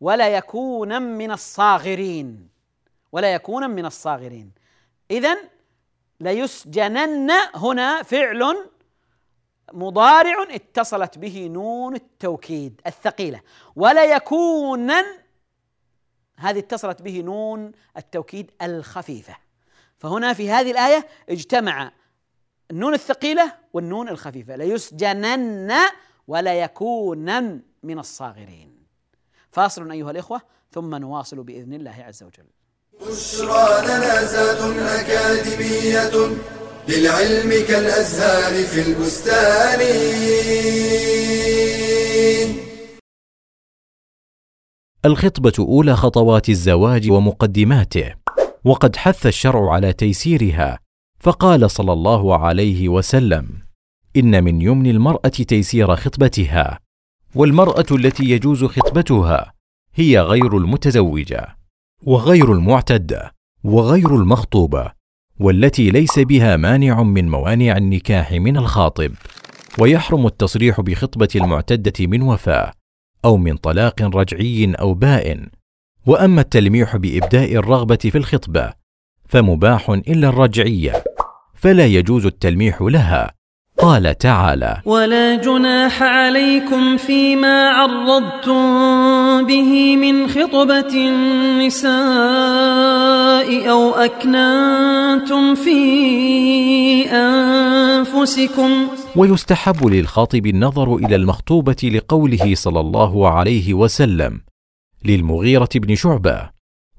ولا 0.00 0.28
يكون 0.28 1.02
من 1.02 1.30
الصاغرين. 1.30 2.48
ولا 3.12 3.34
يكون 3.34 3.70
من 3.70 3.86
الصاغرين. 3.86 4.61
إذا 5.12 5.38
ليسجنن 6.20 7.30
هنا 7.54 8.02
فعل 8.02 8.70
مضارع 9.72 10.46
اتصلت 10.50 11.18
به 11.18 11.46
نون 11.46 11.94
التوكيد 11.94 12.80
الثقيلة 12.86 13.40
ولا 13.76 14.04
يكونن 14.04 15.04
هذه 16.36 16.58
اتصلت 16.58 17.02
به 17.02 17.20
نون 17.20 17.72
التوكيد 17.96 18.50
الخفيفة. 18.62 19.36
فهنا 19.98 20.32
في 20.32 20.50
هذه 20.50 20.70
الآية 20.70 21.06
اجتمع 21.28 21.92
النون 22.70 22.94
الثقيلة 22.94 23.52
والنون 23.72 24.08
الخفيفة 24.08 24.56
ليسجنن 24.56 25.72
ولا 26.28 26.54
يكونن 26.54 27.62
من 27.82 27.98
الصاغرين. 27.98 28.86
فاصل 29.50 29.90
أيها 29.90 30.10
الإخوة 30.10 30.42
ثم 30.70 30.94
نواصل 30.94 31.42
بإذن 31.42 31.72
الله 31.72 32.04
عز 32.04 32.22
وجل. 32.22 32.46
بشرى 33.00 33.84
لنا 33.84 34.20
أكاديمية 35.00 36.36
للعلم 36.88 37.66
كالأزهار 37.68 38.64
في 38.64 38.80
البستان. 38.88 39.80
الخطبة 45.04 45.52
أولى 45.58 45.96
خطوات 45.96 46.48
الزواج 46.48 47.10
ومقدماته، 47.10 48.14
وقد 48.64 48.96
حث 48.96 49.26
الشرع 49.26 49.72
على 49.72 49.92
تيسيرها، 49.92 50.78
فقال 51.20 51.70
صلى 51.70 51.92
الله 51.92 52.38
عليه 52.38 52.88
وسلم: 52.88 53.48
إن 54.16 54.44
من 54.44 54.62
يمن 54.62 54.90
المرأة 54.90 55.28
تيسير 55.28 55.96
خطبتها، 55.96 56.78
والمرأة 57.34 57.86
التي 57.90 58.24
يجوز 58.24 58.64
خطبتها 58.64 59.52
هي 59.94 60.20
غير 60.20 60.56
المتزوجة، 60.56 61.61
وغير 62.04 62.52
المعتدة، 62.52 63.34
وغير 63.64 64.16
المخطوبة، 64.16 64.92
والتي 65.40 65.90
ليس 65.90 66.18
بها 66.18 66.56
مانع 66.56 67.02
من 67.02 67.28
موانع 67.28 67.76
النكاح 67.76 68.32
من 68.32 68.56
الخاطب، 68.56 69.12
ويحرم 69.78 70.26
التصريح 70.26 70.80
بخطبة 70.80 71.28
المعتدة 71.36 72.06
من 72.06 72.22
وفاة 72.22 72.72
أو 73.24 73.36
من 73.36 73.56
طلاق 73.56 74.02
رجعي 74.02 74.72
أو 74.74 74.94
بائن 74.94 75.48
وأما 76.06 76.40
التلميح 76.40 76.96
بإبداء 76.96 77.54
الرغبة 77.54 77.96
في 77.96 78.18
الخطبة 78.18 78.72
فمباح 79.28 79.90
إلا 79.90 80.28
الرجعية 80.28 81.04
فلا 81.54 81.86
يجوز 81.86 82.26
التلميح 82.26 82.82
لها. 82.82 83.34
قال 83.82 84.18
تعالى 84.18 84.80
ولا 84.84 85.34
جناح 85.34 86.02
عليكم 86.02 86.96
فيما 86.96 87.68
عرضتم 87.68 88.62
به 89.46 89.96
من 89.96 90.28
خطبة 90.28 90.94
النساء 90.94 91.90
أو 93.70 93.90
أكننتم 93.90 95.54
في 95.54 95.80
أنفسكم. 97.10 98.70
ويستحب 99.16 99.86
للخاطب 99.86 100.46
النظر 100.46 100.96
إلى 100.96 101.16
المخطوبة 101.16 101.90
لقوله 101.94 102.54
صلى 102.54 102.80
الله 102.80 103.28
عليه 103.28 103.74
وسلم 103.74 104.40
للمغيرة 105.04 105.68
بن 105.74 105.94
شعبة 105.94 106.50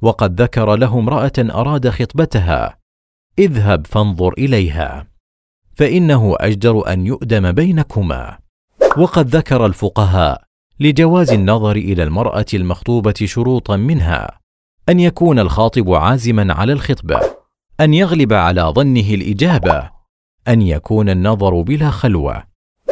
وقد 0.02 0.42
ذكر 0.42 0.76
له 0.76 1.00
امرأة 1.00 1.32
أراد 1.40 1.90
خطبتها 1.90 2.78
اذهب 3.40 3.88
فانظر 3.88 4.34
إليها. 4.38 5.13
فإنه 5.76 6.36
أجدر 6.40 6.94
أن 6.94 7.06
يؤدم 7.06 7.52
بينكما. 7.52 8.38
وقد 8.98 9.36
ذكر 9.36 9.66
الفقهاء 9.66 10.44
لجواز 10.80 11.32
النظر 11.32 11.76
إلى 11.76 12.04
المرأة 12.04 12.46
المخطوبة 12.54 13.14
شروطا 13.24 13.76
منها 13.76 14.40
أن 14.90 15.00
يكون 15.00 15.40
الخاطب 15.40 15.94
عازما 15.94 16.54
على 16.54 16.74
الخطبة 16.74 17.20
أن 17.80 17.94
يغلب 17.94 18.34
على 18.34 18.62
ظنه 18.62 19.14
الإجابة 19.14 19.90
أن 20.48 20.62
يكون 20.62 21.10
النظر 21.10 21.62
بلا 21.62 21.90
خلوة 21.90 22.44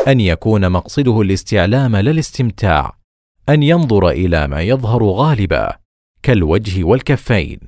أن 0.07 0.19
يكون 0.19 0.69
مقصده 0.69 1.21
الاستعلام 1.21 1.95
لا 1.95 2.11
الاستمتاع 2.11 2.95
أن 3.49 3.63
ينظر 3.63 4.09
إلى 4.09 4.47
ما 4.47 4.61
يظهر 4.61 5.03
غالبا 5.03 5.77
كالوجه 6.23 6.83
والكفين. 6.83 7.59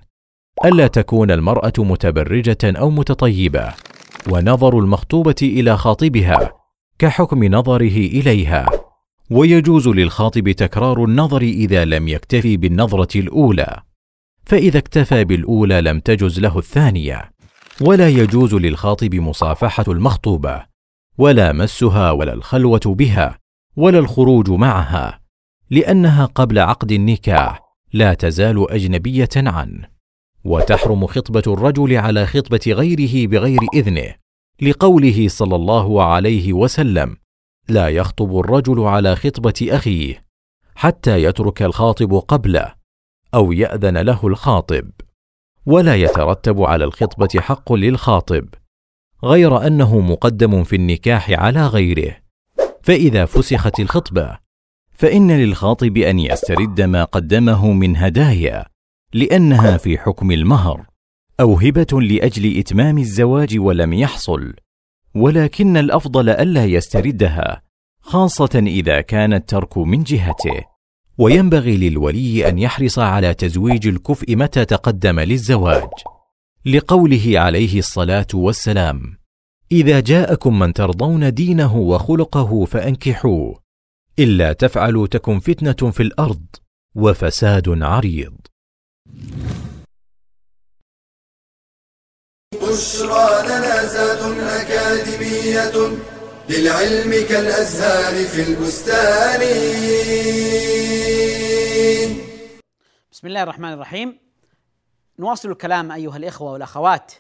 ألا 0.65 0.88
تكون 0.88 1.32
المرأة 1.32 1.73
متبرجة 1.78 2.58
أو 2.63 2.89
متطيبة. 2.89 3.73
ونظر 4.29 4.79
المخطوبة 4.79 5.36
إلى 5.41 5.77
خاطبها 5.77 6.53
كحكم 6.99 7.43
نظره 7.43 7.97
إليها. 7.97 8.69
ويجوز 9.31 9.88
للخاطب 9.88 10.51
تكرار 10.51 11.03
النظر 11.03 11.41
إذا 11.41 11.86
لم 11.86 12.07
يكتفي 12.07 12.57
بالنظرة 12.57 13.19
الأولى. 13.19 13.81
فإذا 14.45 14.77
اكتفى 14.77 15.23
بالأولى 15.23 15.81
لم 15.81 15.99
تجز 15.99 16.39
له 16.39 16.57
الثانية. 16.57 17.31
ولا 17.81 18.09
يجوز 18.09 18.55
للخاطب 18.55 19.15
مصافحة 19.15 19.86
المخطوبة. 19.88 20.65
ولا 21.17 21.51
مسها 21.51 22.12
ولا 22.12 22.33
الخلوة 22.33 22.81
بها 22.86 23.39
ولا 23.75 23.99
الخروج 23.99 24.49
معها. 24.49 25.19
لأنها 25.69 26.25
قبل 26.25 26.59
عقد 26.59 26.91
النكاح 26.91 27.62
لا 27.93 28.13
تزال 28.13 28.71
أجنبية 28.71 29.29
عنه. 29.36 29.92
وتحرم 30.43 31.08
خطبة 31.08 31.43
الرجل 31.47 31.97
على 31.97 32.25
خطبة 32.25 32.62
غيره 32.67 33.27
بغير 33.27 33.60
إذنه 33.73 34.15
لقوله 34.62 35.27
صلى 35.27 35.56
الله 35.56 36.03
عليه 36.03 36.53
وسلم 36.53 37.17
لا 37.69 37.89
يخطب 37.89 38.39
الرجل 38.39 38.79
على 38.79 39.15
خطبة 39.15 39.67
أخيه 39.69 40.25
حتى 40.75 41.23
يترك 41.23 41.62
الخاطب 41.62 42.13
قبله 42.13 42.73
أو 43.34 43.51
يأذن 43.51 43.97
له 43.97 44.27
الخاطب 44.27 44.91
ولا 45.65 45.95
يترتب 45.95 46.62
على 46.62 46.86
الخطبة 46.86 47.41
حق 47.41 47.73
للخاطب 47.73 48.47
غير 49.23 49.67
أنه 49.67 49.99
مقدم 49.99 50.63
في 50.63 50.75
النكاح 50.75 51.32
على 51.32 51.67
غيره. 51.67 52.17
فإذا 52.84 53.25
فسخت 53.25 53.79
الخطبة 53.79 54.38
فإن 54.93 55.32
للخاطب 55.32 55.97
أن 55.97 56.19
يسترد 56.19 56.82
ما 56.82 57.03
قدمه 57.03 57.71
من 57.71 57.97
هدايا 57.97 58.72
لأنها 59.13 59.78
في 59.78 59.97
حكم 59.97 60.32
المهر 60.32 60.86
أو 61.39 61.54
هبه 61.54 62.02
لأجل 62.02 62.60
إتمام 62.60 62.97
الزواج 62.97 63.58
ولم 63.60 63.93
يحصل 63.93 64.54
ولكن 65.15 65.78
الأفضل 65.78 66.30
ألا 66.30 66.65
يستردها 66.65 67.62
خاصة 68.02 68.63
إذا 68.67 69.02
كان 69.02 69.34
الترك 69.34 69.78
من 69.78 70.04
جهته. 70.04 70.63
وينبغي 71.17 71.78
للولي 71.78 72.49
أن 72.49 72.60
يحرص 72.60 72.99
على 72.99 73.34
تزويج 73.34 73.88
الكفء 73.88 74.36
متى 74.36 74.65
تقدم 74.65 75.19
للزواج. 75.19 75.89
لقوله 76.65 77.34
عليه 77.39 77.80
الصلاة 77.80 78.28
والسلام 78.34 79.17
إذا 79.71 79.99
جاءكم 79.99 80.60
من 80.60 80.73
ترضون 80.73 81.34
دينه 81.34 81.78
وخلقه 81.78 82.65
فأنكحوه 82.65 83.60
إلا 84.19 84.54
تفعلوا 84.54 85.08
تكن 85.08 85.39
فتنة 85.39 85.91
في 85.91 86.04
الأرض 86.04 86.45
وفساد 86.95 87.84
عريض. 87.84 88.52
بشرى 92.73 93.47
لنا 93.47 93.85
زاد 93.85 94.39
أكاديمية 94.39 95.97
للعلم 96.49 97.27
كالأزهار 97.29 98.25
في 98.25 98.41
البستان. 98.41 99.39
بسم 103.11 103.27
الله 103.27 103.43
الرحمن 103.43 103.73
الرحيم. 103.73 104.19
نواصل 105.19 105.51
الكلام 105.51 105.91
أيها 105.91 106.17
الإخوة 106.17 106.51
والأخوات 106.51 107.13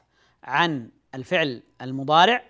عن 0.43 0.89
الفعل 1.15 1.63
المضارع. 1.81 2.43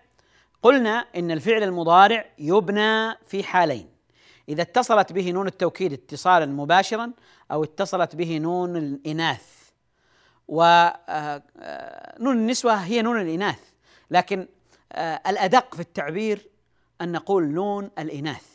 قلنا 0.62 1.06
إن 1.16 1.32
الفعل 1.32 1.64
المضارع 1.64 2.26
يبنى 2.40 3.16
في 3.28 3.44
حالين. 3.44 3.93
إذا 4.50 4.62
اتصلت 4.62 5.14
به 5.14 5.32
نون 5.32 5.48
التوكيد 5.48 5.94
اتصالا 5.94 6.46
مباشرا 6.46 7.12
أو 7.52 7.64
اتصلت 7.64 8.16
به 8.16 8.38
نون 8.38 8.78
الإناث. 8.78 9.64
ونون 10.48 12.38
النسوة 12.38 12.74
هي 12.74 13.02
نون 13.02 13.22
الإناث 13.22 13.60
لكن 14.12 14.48
آه، 14.92 15.22
الأدق 15.28 15.76
في 15.76 15.82
التعبير 15.82 16.50
أن 17.02 17.12
نقول 17.12 17.48
نون 17.48 17.92
الإناث 18.00 18.46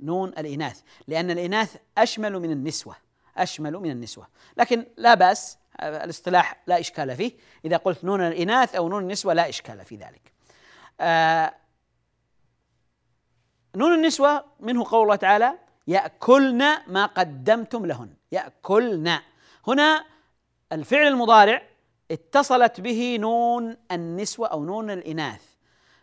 نون 0.00 0.28
الإناث 0.28 0.80
لأن 1.08 1.30
الإناث 1.30 1.76
أشمل 1.98 2.32
من 2.32 2.50
النسوة 2.50 2.96
أشمل 3.36 3.72
من 3.72 3.90
النسوة. 3.90 4.26
لكن 4.56 4.86
لا 4.96 5.12
آه، 5.80 6.04
الاصطلاح 6.04 6.62
لا 6.66 6.80
إشكال 6.80 7.16
فيه. 7.16 7.32
إذا 7.64 7.76
قلت 7.76 8.04
نون 8.04 8.20
الإناث 8.20 8.74
أو 8.74 8.88
نون 8.88 9.02
النسوة 9.02 9.34
لا 9.34 9.48
إشكال 9.48 9.84
في 9.84 9.96
ذلك. 9.96 10.32
آه، 11.00 11.54
نون 13.76 13.94
النسوة 13.94 14.44
منه 14.60 14.84
قول 14.84 15.02
الله 15.02 15.16
تعالى 15.16 15.58
يأكلن 15.86 16.76
ما 16.86 17.06
قدمتم 17.06 17.86
لهن 17.86 18.14
يأكلن. 18.32 19.18
هنا 19.68 20.04
الفعل 20.72 21.06
المضارع 21.06 21.62
اتصلت 22.10 22.80
به 22.80 23.16
نون 23.20 23.76
النسوة 23.92 24.48
أو 24.48 24.64
نون 24.64 24.90
الإناث. 24.90 25.42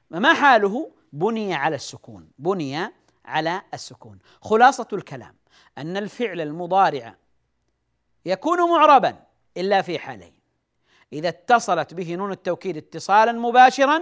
ما 0.10 0.34
حاله؟ 0.34 0.92
بني 1.14 1.54
على 1.54 1.76
السكون 1.76 2.32
بني 2.40 2.92
على 3.26 3.62
السكون. 3.74 4.20
خلاصة 4.42 4.88
الكلام 4.94 5.36
أن 5.78 5.98
الفعل 5.98 6.42
المضارع 6.42 7.16
يكون 8.26 8.70
معربا 8.70 9.16
إلا 9.58 9.82
في 9.82 10.00
حالين. 10.00 10.34
إذا 11.14 11.30
اتصلت 11.30 11.94
به 11.94 12.16
نون 12.16 12.32
التوكيد 12.32 12.78
اتصالا 12.78 13.32
مباشرا 13.32 14.02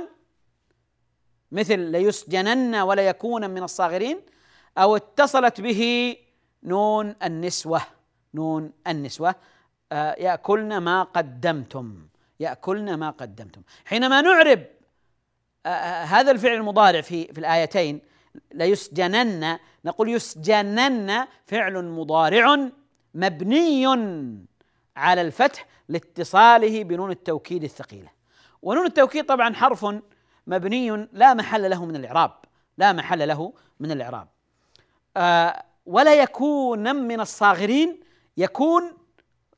مثل 1.51 1.79
ليسجنن 1.79 2.75
ولا 2.75 3.01
يكون 3.01 3.49
من 3.49 3.63
الصاغرين 3.63 4.21
أو 4.77 4.95
اتصلت 4.95 5.61
به 5.61 6.15
نون 6.63 7.15
النسوة 7.23 7.81
نون 8.33 8.71
النسوة. 8.87 9.35
آه، 9.91 10.15
يأكلن 10.19 10.77
ما 10.77 11.03
قدمتم 11.03 12.07
يأكلن 12.39 12.93
ما 12.93 13.09
قدمتم. 13.09 13.61
حينما 13.85 14.21
نعرب 14.21 14.65
آه، 15.65 15.69
آه، 15.69 16.03
هذا 16.03 16.31
الفعل 16.31 16.55
المضارع 16.55 17.01
في 17.01 17.33
في 17.33 17.39
الآيتين 17.39 18.01
ليسجنن 18.53 19.59
نقول 19.85 20.09
يسجنن 20.09 21.27
فعل 21.45 21.85
مضارع 21.85 22.69
مبني 23.13 23.85
على 24.95 25.21
الفتح 25.21 25.67
لاتصاله 25.89 26.83
بنون 26.83 27.11
التوكيد 27.11 27.63
الثقيلة. 27.63 28.09
ونون 28.61 28.85
التوكيد 28.85 29.25
طبعا 29.25 29.53
حرف 29.53 29.85
مبني 30.49 31.07
لا 31.13 31.33
محل 31.33 31.69
له 31.69 31.85
من 31.85 31.95
الإعراب. 31.95 32.31
لا 32.77 32.93
محل 32.93 33.27
له 33.27 33.53
من 33.79 33.91
الإعراب. 33.91 34.27
آه 35.17 35.63
ولا 35.85 36.15
يكون 36.15 36.95
من 36.95 37.19
الصاغرين 37.19 37.99
يكون 38.37 38.93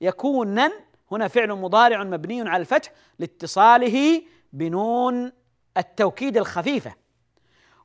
يكونا 0.01 0.71
هنا 1.11 1.27
فعل 1.27 1.53
مضارع 1.53 2.03
مبني 2.03 2.49
على 2.49 2.61
الفتح 2.61 2.91
لاتصاله 3.19 4.21
بنون 4.53 5.31
التوكيد 5.77 6.37
الخفيفة. 6.37 6.93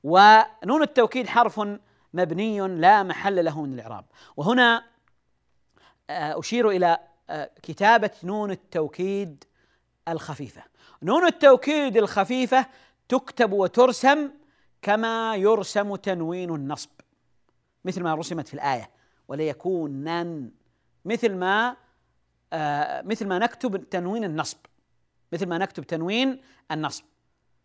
ونون 0.04 0.82
التوكيد 0.82 1.26
حرف 1.26 1.60
مبني 2.14 2.60
لا 2.60 3.02
محل 3.02 3.44
له 3.44 3.62
من 3.62 3.74
الإعراب. 3.74 4.04
وهنا 4.36 4.84
آه، 6.10 6.40
أشير 6.40 6.70
إلى 6.70 6.98
آه، 7.30 7.50
كتابة 7.62 8.10
نون 8.24 8.50
التوكيد 8.50 9.44
الخفيفة. 10.08 10.62
نون 11.02 11.26
التوكيد 11.26 11.96
الخفيفة 11.96 12.66
تكتب 13.08 13.52
وترسم 13.52 14.30
كما 14.82 15.36
يرسم 15.36 15.96
تنوين 15.96 16.54
النصب 16.54 16.90
مثل 17.84 18.02
ما 18.02 18.14
رسمت 18.14 18.48
في 18.48 18.54
الآية 18.54 18.90
وليكونن 19.28 20.50
مثل 21.04 21.34
ما 21.34 21.76
آه 22.52 23.02
مثل 23.02 23.26
ما 23.26 23.38
نكتب 23.38 23.90
تنوين 23.90 24.24
النصب 24.24 24.58
مثل 25.32 25.46
ما 25.46 25.58
نكتب 25.58 25.84
تنوين 25.84 26.40
النصب 26.70 27.04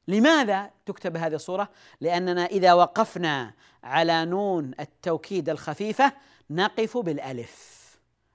لماذا 0.08 0.72
تكتب 0.86 1.18
هذه 1.18 1.36
الصورة؟ 1.36 1.70
لأننا 2.02 2.46
إذا 2.46 2.74
وقفنا 2.74 3.54
على 3.84 4.26
نون 4.26 4.72
التوكيد 4.80 5.50
الخفيفة 5.50 6.14
نقف 6.50 6.98
بالألف 6.98 7.82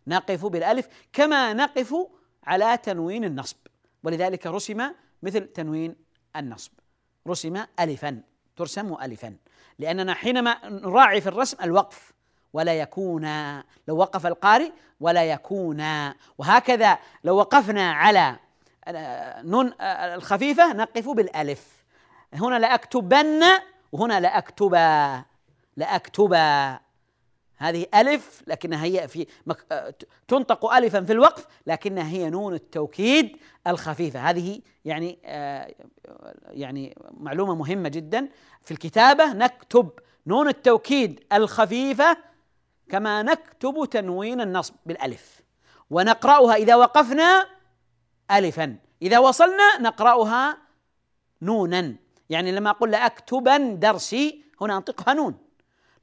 نقف 0.07 0.47
بالألف 0.47 0.89
كما 1.13 1.53
نقف 1.53 1.95
على 2.45 2.77
تنوين 2.77 3.25
النصب 3.25 3.57
ولذلك 4.05 4.47
رسم 4.47 4.91
مثل 5.23 5.47
تنوين 5.47 5.97
النصب 6.37 6.73
رسم 7.27 7.65
ألفا 7.81 8.21
ترسم 8.57 8.95
ألفا. 9.03 9.37
لأننا 9.79 10.15
حينما 10.15 10.59
نراعي 10.65 11.21
في 11.21 11.27
الرسم 11.27 11.57
الوقف 11.63 12.13
ولا 12.53 12.75
يكون 12.75 13.25
لو 13.89 13.97
وقف 13.97 14.27
القارئ 14.27 14.71
ولا 15.01 15.25
يكون. 15.25 15.85
وهكذا 16.39 16.99
لو 17.25 17.37
وقفنا 17.37 17.93
على 17.93 18.37
نون 19.45 19.73
الخفيفة 19.81 20.73
نقف 20.73 21.09
بالألف. 21.09 21.85
هنا 22.35 22.59
لأكتبن 22.59 23.43
وهنا 23.93 24.21
لأكتبا 24.21 25.23
لأكتبا 25.77 26.79
هذه 27.59 27.87
ألف 27.95 28.43
لكنها 28.47 28.85
هي 28.85 29.09
في 29.09 29.27
مك... 29.47 29.67
تنطق 30.29 30.73
ألفا 30.73 31.01
في 31.01 31.13
الوقف 31.13 31.47
لكنها 31.67 32.09
هي 32.09 32.31
نون 32.31 32.55
التوكيد 32.55 33.37
الخفيفة. 33.67 34.21
هذه 34.21 34.61
يعني 34.85 35.19
آه 35.25 35.75
يعني 36.51 36.97
معلومة 37.11 37.55
مهمة 37.55 37.89
جدا. 37.89 38.29
في 38.63 38.71
الكتابة 38.71 39.33
نكتب 39.33 39.91
نون 40.27 40.49
التوكيد 40.49 41.25
الخفيفة 41.33 42.17
كما 42.89 43.23
نكتب 43.23 43.89
تنوين 43.91 44.41
النصب 44.41 44.75
بالألف 44.87 45.43
ونقرأها 45.91 46.55
إذا 46.55 46.75
وقفنا 46.77 47.47
ألفا. 48.31 48.77
إذا 49.03 49.19
وصلنا 49.19 49.79
نقرأها 49.81 50.59
نونا. 51.43 51.97
يعني 52.31 52.53
لما 52.53 52.71
أقول 52.71 52.91
لأكتبن 52.91 53.79
درسي 53.79 54.45
هنا 54.61 54.77
أنطقها 54.77 55.15
نون. 55.15 55.46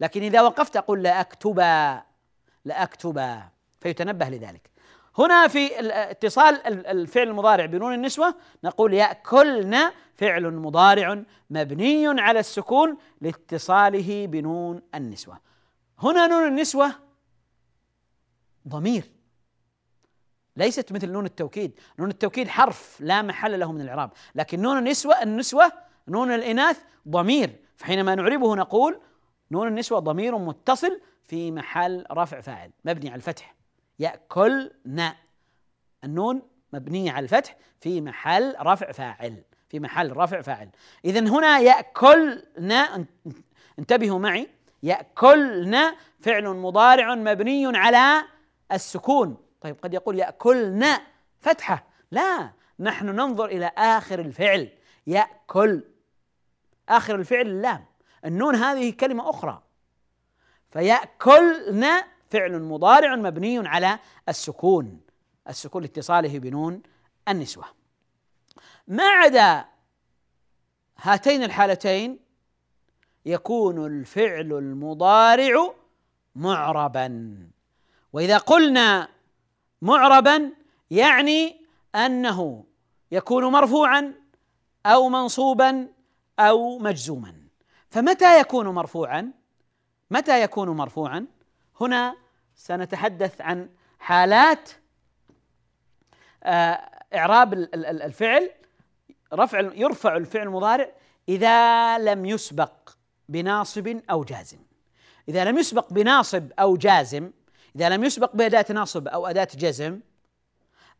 لكن 0.04 0.24
إذا 0.24 0.42
وقفت 0.42 0.78
أقول 0.78 1.04
لأكتبا 1.04 2.04
لأكتبا 2.66 3.44
فيتنبه 3.82 4.30
لذلك. 4.30 4.70
هنا 5.18 5.48
في 5.48 5.90
اتصال 6.12 6.68
الفعل 6.88 7.28
المضارع 7.28 7.66
بنون 7.66 7.94
النسوة 7.94 8.36
نقول 8.64 8.94
يأكلن 8.94 9.92
فعل 10.16 10.54
مضارع 10.54 11.24
مبني 11.50 12.22
على 12.22 12.40
السكون 12.40 12.98
لاتصاله 13.22 14.26
بنون 14.28 14.82
النسوة. 14.96 15.40
هنا 16.00 16.28
نون 16.28 16.48
النسوة 16.48 16.92
ضمير. 18.68 19.04
ليست 20.58 20.92
مثل 20.92 21.12
نون 21.12 21.26
التوكيد. 21.26 21.80
نون 22.00 22.10
التوكيد 22.10 22.48
حرف 22.48 22.98
لا 23.02 23.22
محل 23.22 23.60
له 23.60 23.72
من 23.72 23.82
الإعراب. 23.82 24.12
لكن 24.36 24.62
نون 24.62 24.78
النسوة 24.78 25.24
النسوة 25.24 25.72
نون 26.08 26.32
الإناث 26.32 26.80
ضمير. 27.08 27.60
فحينما 27.78 28.16
نعربه 28.16 28.56
نقول 28.56 29.00
نون 29.54 29.68
النسوة 29.68 30.00
ضمير 30.00 30.38
متصل 30.38 31.02
في 31.24 31.52
محل 31.52 32.06
رفع 32.12 32.42
فاعل 32.42 32.72
مبني 32.86 33.10
على 33.10 33.16
الفتح. 33.16 33.56
يأكلن. 34.00 35.14
النون 36.04 36.42
مبنية 36.74 37.12
على 37.12 37.24
الفتح 37.24 37.58
في 37.82 38.02
محل 38.02 38.56
رفع 38.60 38.92
فاعل 38.92 39.44
في 39.70 39.80
محل 39.80 40.18
رفع 40.18 40.42
فاعل. 40.42 40.70
إذا 41.06 41.20
هنا 41.20 41.60
يأكلن 41.60 43.06
انتبهوا 43.80 44.20
معي. 44.20 44.50
يأكلن 44.84 45.78
فعل 46.20 46.48
مضارع 46.48 47.16
مبني 47.16 47.78
على 47.78 48.24
السكون. 48.72 49.38
طيب 49.62 49.76
قد 49.82 49.94
يقول 49.94 50.20
يأكلن 50.20 50.86
فتحة. 51.40 51.88
لا 52.12 52.52
نحن 52.80 53.06
ننظر 53.06 53.46
إلى 53.46 53.72
آخر 53.78 54.20
الفعل. 54.20 54.70
يأكل. 55.08 55.84
آخر 56.90 57.16
الفعل 57.16 57.48
اللام. 57.48 57.86
النون 58.26 58.56
هذه 58.56 58.92
كلمة 58.92 59.30
أخرى. 59.30 59.64
فيأكلن 60.72 61.86
فعل 62.30 62.62
مضارع 62.62 63.16
مبني 63.16 63.68
على 63.68 64.00
السكون 64.30 65.02
السكون 65.50 65.82
لاتصاله 65.82 66.40
بنون 66.40 66.82
النسوة. 67.28 67.66
ما 68.88 69.04
عدا 69.04 69.66
هاتين 70.98 71.44
الحالتين 71.44 72.20
يكون 73.26 73.86
الفعل 73.86 74.54
المضارع 74.54 75.74
معربا. 76.36 77.38
وإذا 78.14 78.38
قلنا 78.38 79.10
معربا 79.82 80.52
يعني 80.92 81.66
أنه 81.96 82.66
يكون 83.12 83.46
مرفوعا 83.46 84.14
أو 84.86 85.10
منصوبا 85.10 85.88
أو 86.40 86.80
مجزوما. 86.80 87.43
فمتى 87.94 88.40
يكون 88.40 88.68
مرفوعا؟ 88.68 89.32
متى 90.12 90.42
يكون 90.42 90.70
مرفوعا؟ 90.70 91.26
هنا 91.82 92.16
سنتحدث 92.56 93.42
عن 93.42 93.70
حالات 94.00 94.70
آه، 96.44 96.90
إعراب 97.14 97.54
الفعل 97.54 98.50
رفع 99.34 99.60
يرفع 99.60 100.18
الفعل 100.18 100.48
المضارع 100.48 100.90
إذا 101.30 101.98
لم 101.98 102.26
يسبق 102.26 102.72
بناصب 103.30 104.00
أو 104.10 104.24
جازم. 104.24 104.60
إذا 105.30 105.46
لم 105.46 105.58
يسبق 105.58 105.94
بناصب 105.94 106.52
أو 106.60 106.78
جازم 106.78 107.32
إذا 107.76 107.90
لم 107.90 108.04
يسبق 108.04 108.36
بأداة 108.36 108.66
ناصب 108.70 109.08
أو 109.08 109.28
أداة 109.28 109.48
جزم 109.56 110.00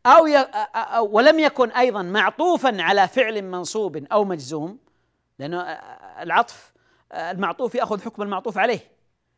أو, 0.06 0.26
ي... 0.26 0.36
أو 0.36 1.16
ولم 1.16 1.38
يكن 1.38 1.70
أيضا 1.70 2.02
معطوفا 2.02 2.82
على 2.82 3.08
فعل 3.08 3.42
منصوب 3.42 3.96
أو 3.96 4.24
مجزوم 4.24 4.78
لأنه 5.38 5.60
العطف 6.22 6.73
المعطوف 7.14 7.74
يأخذ 7.74 8.00
حكم 8.02 8.22
المعطوف 8.22 8.58
عليه 8.58 8.80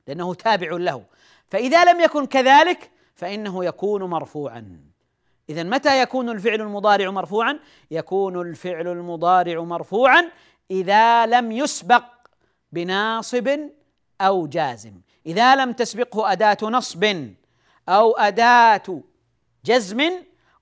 لأنه 0.07 0.35
تابع 0.35 0.77
له. 0.77 1.05
فإذا 1.49 1.85
لم 1.85 2.01
يكن 2.01 2.27
كذلك 2.27 2.91
فإنه 3.15 3.65
يكون 3.65 4.03
مرفوعا. 4.03 4.81
اذا 5.49 5.63
متى 5.63 6.03
يكون 6.03 6.29
الفعل 6.29 6.61
المضارع 6.61 7.11
مرفوعا؟ 7.11 7.59
يكون 7.91 8.41
الفعل 8.41 8.89
المضارع 8.89 9.61
مرفوعا 9.61 10.31
إذا 10.71 11.27
لم 11.27 11.53
يسبق 11.53 12.05
بناصب 12.73 13.59
أو 14.21 14.47
جازم. 14.47 15.01
إذا 15.27 15.57
لم 15.57 15.73
تسبقه 15.73 16.33
أداة 16.33 16.59
نصب 16.63 17.05
أو 17.89 18.17
أداة 18.17 19.03
جزم 19.65 20.11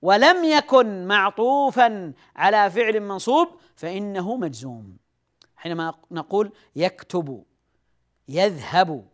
ولم 0.01 0.43
يكن 0.43 1.07
معطوفا 1.07 2.13
على 2.35 2.71
فعل 2.71 2.99
منصوب 2.99 3.47
فإنه 3.75 4.35
مجزوم. 4.35 4.97
حينما 5.65 5.93
نقول 6.11 6.51
يكتب 6.75 7.43
يذهب 8.27 9.07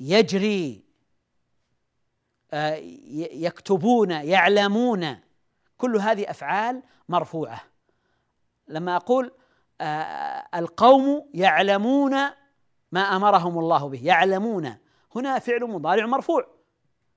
يجري 0.00 0.84
آه، 2.52 2.74
يكتبون 3.32 4.10
يعلمون 4.10 5.16
كل 5.78 5.96
هذه 5.96 6.30
أفعال 6.30 6.82
مرفوعة. 7.08 7.62
لما 8.68 8.96
أقول 8.96 9.32
آه، 9.80 10.48
القوم 10.54 11.30
يعلمون 11.34 12.14
ما 12.92 13.00
أمرهم 13.16 13.58
الله 13.58 13.88
به 13.88 14.00
يعلمون 14.04 14.76
هنا 15.16 15.38
فعل 15.38 15.64
مضارع 15.64 16.06
مرفوع. 16.06 16.46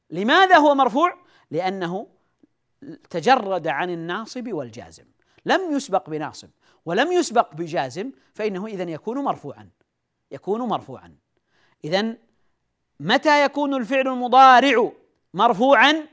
لماذا 0.09 0.57
هو 0.57 0.75
مرفوع؟ 0.75 1.17
لأنه 1.51 2.07
تجرد 3.09 3.67
عن 3.67 3.89
الناصب 3.89 4.53
والجازم. 4.53 5.05
لم 5.45 5.75
يسبق 5.75 6.09
بناصب. 6.09 6.49
ولم 6.85 7.11
يسبق 7.11 7.53
بجازم 7.53 8.11
فإنه 8.33 8.67
اذا 8.67 8.83
يكون 8.83 9.17
مرفوعا. 9.17 9.69
يكون 10.31 10.61
مرفوعا. 10.61 11.15
اذا 11.83 12.15
متى 12.99 13.45
يكون 13.45 13.73
الفعل 13.73 14.07
المضارع 14.07 14.91
مرفوعا؟ 15.33 16.07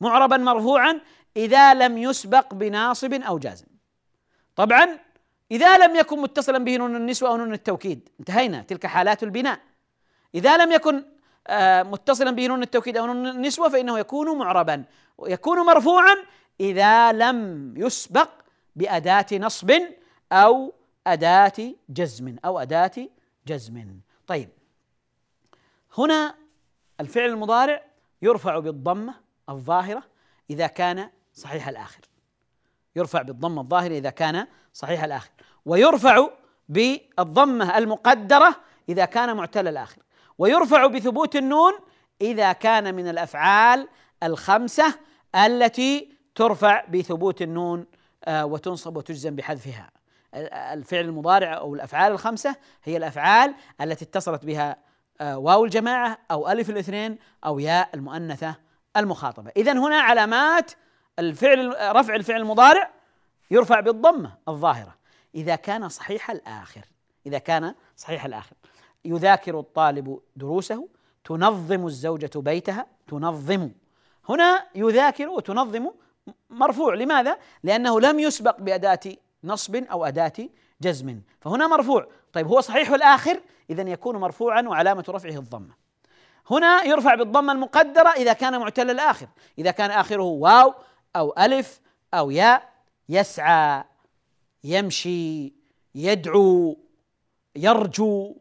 معربا 0.00 0.36
مرفوعا 0.36 1.00
إذا 1.36 1.74
لم 1.74 1.98
يسبق 1.98 2.54
بناصب 2.54 3.14
أو 3.14 3.38
جازم. 3.38 3.66
طبعا 4.56 4.98
إذا 5.50 5.78
لم 5.78 5.96
يكن 5.96 6.18
متصلا 6.18 6.58
به 6.58 6.76
نون 6.76 6.96
النسوة 6.96 7.28
أو 7.28 7.36
نون 7.36 7.52
التوكيد. 7.52 8.08
انتهينا. 8.20 8.62
تلك 8.62 8.86
حالات 8.86 9.22
البناء. 9.22 9.60
إذا 10.34 10.56
لم 10.56 10.72
يكن 10.72 11.04
آه، 11.46 11.82
متصلا 11.82 12.30
به 12.30 12.46
نون 12.46 12.62
التوكيد 12.62 12.96
أو 12.96 13.06
نون 13.06 13.26
النسوة 13.26 13.68
فإنه 13.68 13.98
يكون 13.98 14.38
معربا. 14.38 14.84
ويكون 15.18 15.66
مرفوعا 15.66 16.16
إذا 16.60 17.12
لم 17.12 17.74
يسبق 17.76 18.28
بأداة 18.76 19.26
نصب 19.32 19.72
أو 20.32 20.74
أداة 21.06 21.74
جزم 21.88 22.36
أو 22.44 22.58
أداة 22.58 23.08
جزم. 23.46 24.00
طيب. 24.26 24.48
هنا 25.98 26.34
الفعل 27.00 27.30
المضارع 27.30 27.84
يرفع 28.22 28.58
بالضمة 28.58 29.14
الظاهرة 29.48 30.02
إذا 30.50 30.66
كان 30.66 31.10
صحيح 31.34 31.68
الآخر. 31.68 32.00
يرفع 32.96 33.22
بالضمة 33.22 33.62
الظاهرة 33.62 33.92
إذا 33.92 34.10
كان 34.10 34.46
صحيح 34.72 35.04
الآخر. 35.04 35.30
ويرفع 35.66 36.28
بالضمة 36.68 37.78
المقدرة 37.78 38.56
إذا 38.88 39.04
كان 39.04 39.36
معتل 39.36 39.68
الآخر. 39.68 40.02
ويرفع 40.38 40.86
بثبوت 40.86 41.36
النون 41.36 41.72
إذا 42.20 42.52
كان 42.52 42.94
من 42.94 43.08
الأفعال 43.08 43.88
الخمسة 44.22 44.94
التي 45.34 46.12
ترفع 46.34 46.84
بثبوت 46.84 47.42
النون 47.42 47.86
وتنصب 48.28 48.96
وتجزم 48.96 49.36
بحذفها. 49.36 49.90
الفعل 50.74 51.04
المضارع 51.04 51.56
أو 51.56 51.74
الأفعال 51.74 52.12
الخمسة 52.12 52.56
هي 52.84 52.96
الأفعال 52.96 53.54
التي 53.80 54.04
اتصلت 54.04 54.44
بها 54.44 54.76
آه، 55.20 55.38
واو 55.38 55.64
الجماعة 55.64 56.18
أو 56.30 56.50
ألف 56.50 56.70
الاثنين 56.70 57.18
أو 57.46 57.58
ياء 57.58 57.88
المؤنثة 57.94 58.54
المخاطبة. 58.96 59.50
إذا 59.56 59.72
هنا 59.72 59.96
علامات 59.96 60.72
الفعل 61.18 61.76
رفع 61.96 62.14
الفعل 62.14 62.40
المضارع 62.40 62.90
يرفع 63.50 63.80
بالضمة 63.80 64.34
الظاهرة. 64.48 64.94
إذا 65.34 65.56
كان 65.56 65.88
صحيح 65.88 66.30
الآخر 66.30 66.80
إذا 67.26 67.38
كان 67.38 67.74
صحيح 67.96 68.24
الآخر 68.24 68.56
يذاكر 69.04 69.60
الطالب 69.60 70.20
دروسه 70.36 70.88
تنظم 71.24 71.86
الزوجة 71.86 72.30
بيتها 72.36 72.86
تنظم. 73.08 73.70
هنا 74.28 74.66
يذاكر 74.74 75.28
وتنظم 75.28 75.90
مرفوع. 76.50 76.94
لماذا؟ 76.94 77.38
لأنه 77.62 78.00
لم 78.00 78.18
يسبق 78.20 78.60
بأداة 78.60 79.00
نصب 79.44 79.76
أو 79.76 80.04
أداة 80.04 80.32
جزم. 80.80 81.20
فهنا 81.40 81.66
مرفوع. 81.66 82.06
طيب 82.32 82.46
هو 82.46 82.60
صحيح 82.60 82.90
الآخر؟ 82.90 83.40
إذا 83.70 83.82
يكون 83.82 84.16
مرفوعا 84.16 84.62
وعلامة 84.62 85.04
رفعه 85.08 85.38
الضمة. 85.38 85.74
هنا 86.50 86.82
يرفع 86.84 87.14
بالضمة 87.14 87.52
المقدرة 87.52 88.08
إذا 88.08 88.32
كان 88.32 88.60
معتل 88.60 88.90
الآخر. 88.90 89.28
إذا 89.58 89.70
كان 89.70 89.90
آخره 89.90 90.22
واو 90.22 90.74
أو 91.16 91.34
ألف 91.38 91.80
أو 92.14 92.30
ياء 92.30 92.72
يسعى 93.08 93.84
يمشي 94.64 95.52
يدعو 95.94 96.78
يرجو 97.56 98.36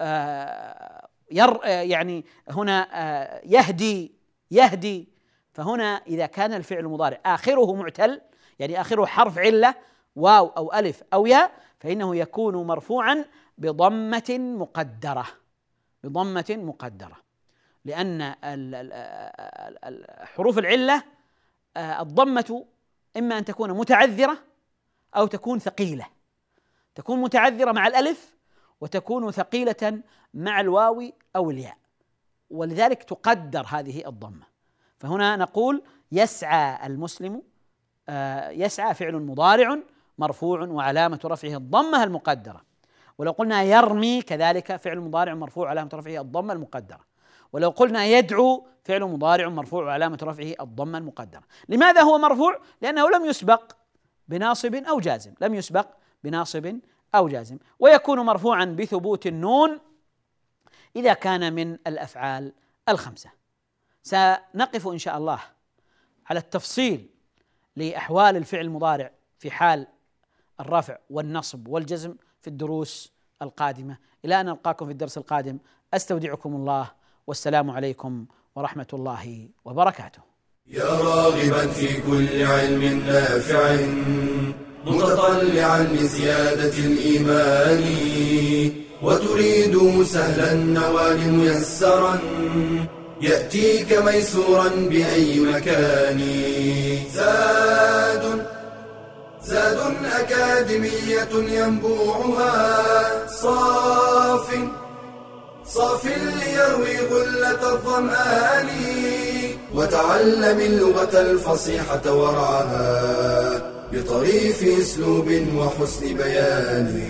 آه 0.00 1.08
ير 1.30 1.64
آه 1.64 1.82
يعني 1.82 2.24
هنا 2.48 2.88
آه 2.92 3.40
يهدي 3.44 4.12
يهدي. 4.50 5.11
فهنا 5.52 6.02
إذا 6.06 6.26
كان 6.26 6.52
الفعل 6.52 6.78
المضارع 6.78 7.20
آخره 7.26 7.74
معتل 7.74 8.20
يعني 8.58 8.80
آخره 8.80 9.06
حرف 9.06 9.38
علة 9.38 9.74
واو 10.16 10.46
أو 10.46 10.72
ألف 10.72 11.02
أو 11.12 11.26
ياء 11.26 11.52
فإنه 11.80 12.16
يكون 12.16 12.66
مرفوعا 12.66 13.24
بضمة 13.58 14.38
مقدرة 14.38 15.26
بضمة 16.04 16.44
مقدرة 16.50 17.16
لأن 17.84 18.34
حروف 20.24 20.58
العلة 20.58 21.02
آه، 21.76 22.02
الضمة 22.02 22.66
إما 23.16 23.38
أن 23.38 23.44
تكون 23.44 23.72
متعذرة 23.72 24.38
أو 25.16 25.26
تكون 25.26 25.58
ثقيلة. 25.58 26.06
تكون 26.94 27.20
متعذرة 27.20 27.72
مع 27.72 27.86
الألف 27.86 28.36
وتكون 28.80 29.30
ثقيلة 29.30 30.02
مع 30.34 30.60
الواو 30.60 31.12
أو 31.36 31.50
الياء 31.50 31.76
ولذلك 32.50 33.02
تقدر 33.02 33.66
هذه 33.68 34.08
الضمة. 34.08 34.51
فهنا 35.02 35.36
نقول 35.36 35.82
يسعى 36.12 36.86
المسلم 36.86 37.42
آه، 38.08 38.50
يسعى 38.50 38.94
فعل 38.94 39.14
مضارع 39.14 39.78
مرفوع 40.18 40.60
وعلامة 40.60 41.20
رفعه 41.24 41.56
الضمة 41.56 42.04
المقدرة. 42.04 42.62
ولو 43.18 43.32
قلنا 43.32 43.62
يرمي 43.62 44.22
كذلك 44.22 44.76
فعل 44.76 45.00
مضارع 45.00 45.34
مرفوع 45.34 45.70
علامة 45.70 45.90
رفعه 45.94 46.20
الضمة 46.20 46.52
المقدرة. 46.52 47.00
ولو 47.52 47.70
قلنا 47.70 48.04
يدعو 48.04 48.66
فعل 48.84 49.04
مضارع 49.04 49.48
مرفوع 49.48 49.84
وعلامة 49.84 50.18
رفعه 50.22 50.54
الضمة 50.64 50.98
المقدرة. 50.98 51.42
لماذا 51.68 52.00
هو 52.00 52.18
مرفوع؟ 52.18 52.60
لأنه 52.82 53.10
لم 53.10 53.24
يسبق 53.24 53.72
بناصب 54.28 54.74
أو 54.74 55.00
جازم. 55.00 55.34
لم 55.40 55.54
يسبق 55.54 55.86
بناصب 56.24 56.78
أو 57.14 57.28
جازم. 57.28 57.58
ويكون 57.78 58.20
مرفوعا 58.20 58.64
بثبوت 58.64 59.26
النون 59.26 59.78
إذا 60.96 61.12
كان 61.12 61.52
من 61.52 61.72
الأفعال 61.86 62.52
الخمسة. 62.88 63.41
سنقف 64.02 64.88
إن 64.88 64.98
شاء 64.98 65.18
الله 65.18 65.40
على 66.26 66.38
التفصيل 66.38 67.08
لأحوال 67.76 68.36
الفعل 68.36 68.60
المضارع 68.60 69.10
في 69.38 69.50
حال 69.50 69.86
الرفع 70.60 70.98
والنصب 71.10 71.68
والجزم 71.68 72.14
في 72.40 72.48
الدروس 72.48 73.12
القادمة. 73.42 73.96
إلى 74.24 74.40
أن 74.40 74.48
ألقاكم 74.48 74.86
في 74.86 74.92
الدرس 74.92 75.18
القادم 75.18 75.58
أستودعكم 75.94 76.54
الله 76.54 76.90
والسلام 77.26 77.70
عليكم 77.70 78.26
ورحمة 78.56 78.86
الله 78.92 79.48
وبركاته. 79.64 80.22
يا 80.66 80.84
راغبا 80.84 81.66
في 81.66 82.00
كل 82.00 82.42
علم 82.42 82.82
نافع 83.06 83.76
متطلعا 84.86 85.82
لزيادة 85.82 86.78
الإيمان 86.78 87.82
وتريد 89.02 90.02
سهلا 90.02 90.52
النوال 90.52 91.32
ميسرا 91.32 92.18
يأتيك 93.22 93.92
ميسورا 93.92 94.68
بأي 94.68 95.40
مكان. 95.40 96.20
زاد 97.14 98.46
زاد 99.44 99.78
أكاديمية 100.04 101.28
ينبوعها. 101.32 103.26
صاف 103.26 104.48
صاف 105.66 106.06
ليروي 106.06 106.98
غلة 106.98 107.72
الظمآن. 107.72 108.68
وتعلم 109.74 110.60
اللغة 110.60 111.20
الفصيحة 111.20 112.14
ورعاها 112.14 113.72
بطريف 113.92 114.64
أسلوب 114.80 115.28
وحسن 115.56 116.14
بيان. 116.14 117.08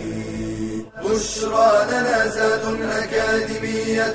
بشرى 1.05 1.87
لنا 1.91 2.27
زاد 2.27 2.65
أكاديمية 3.03 4.15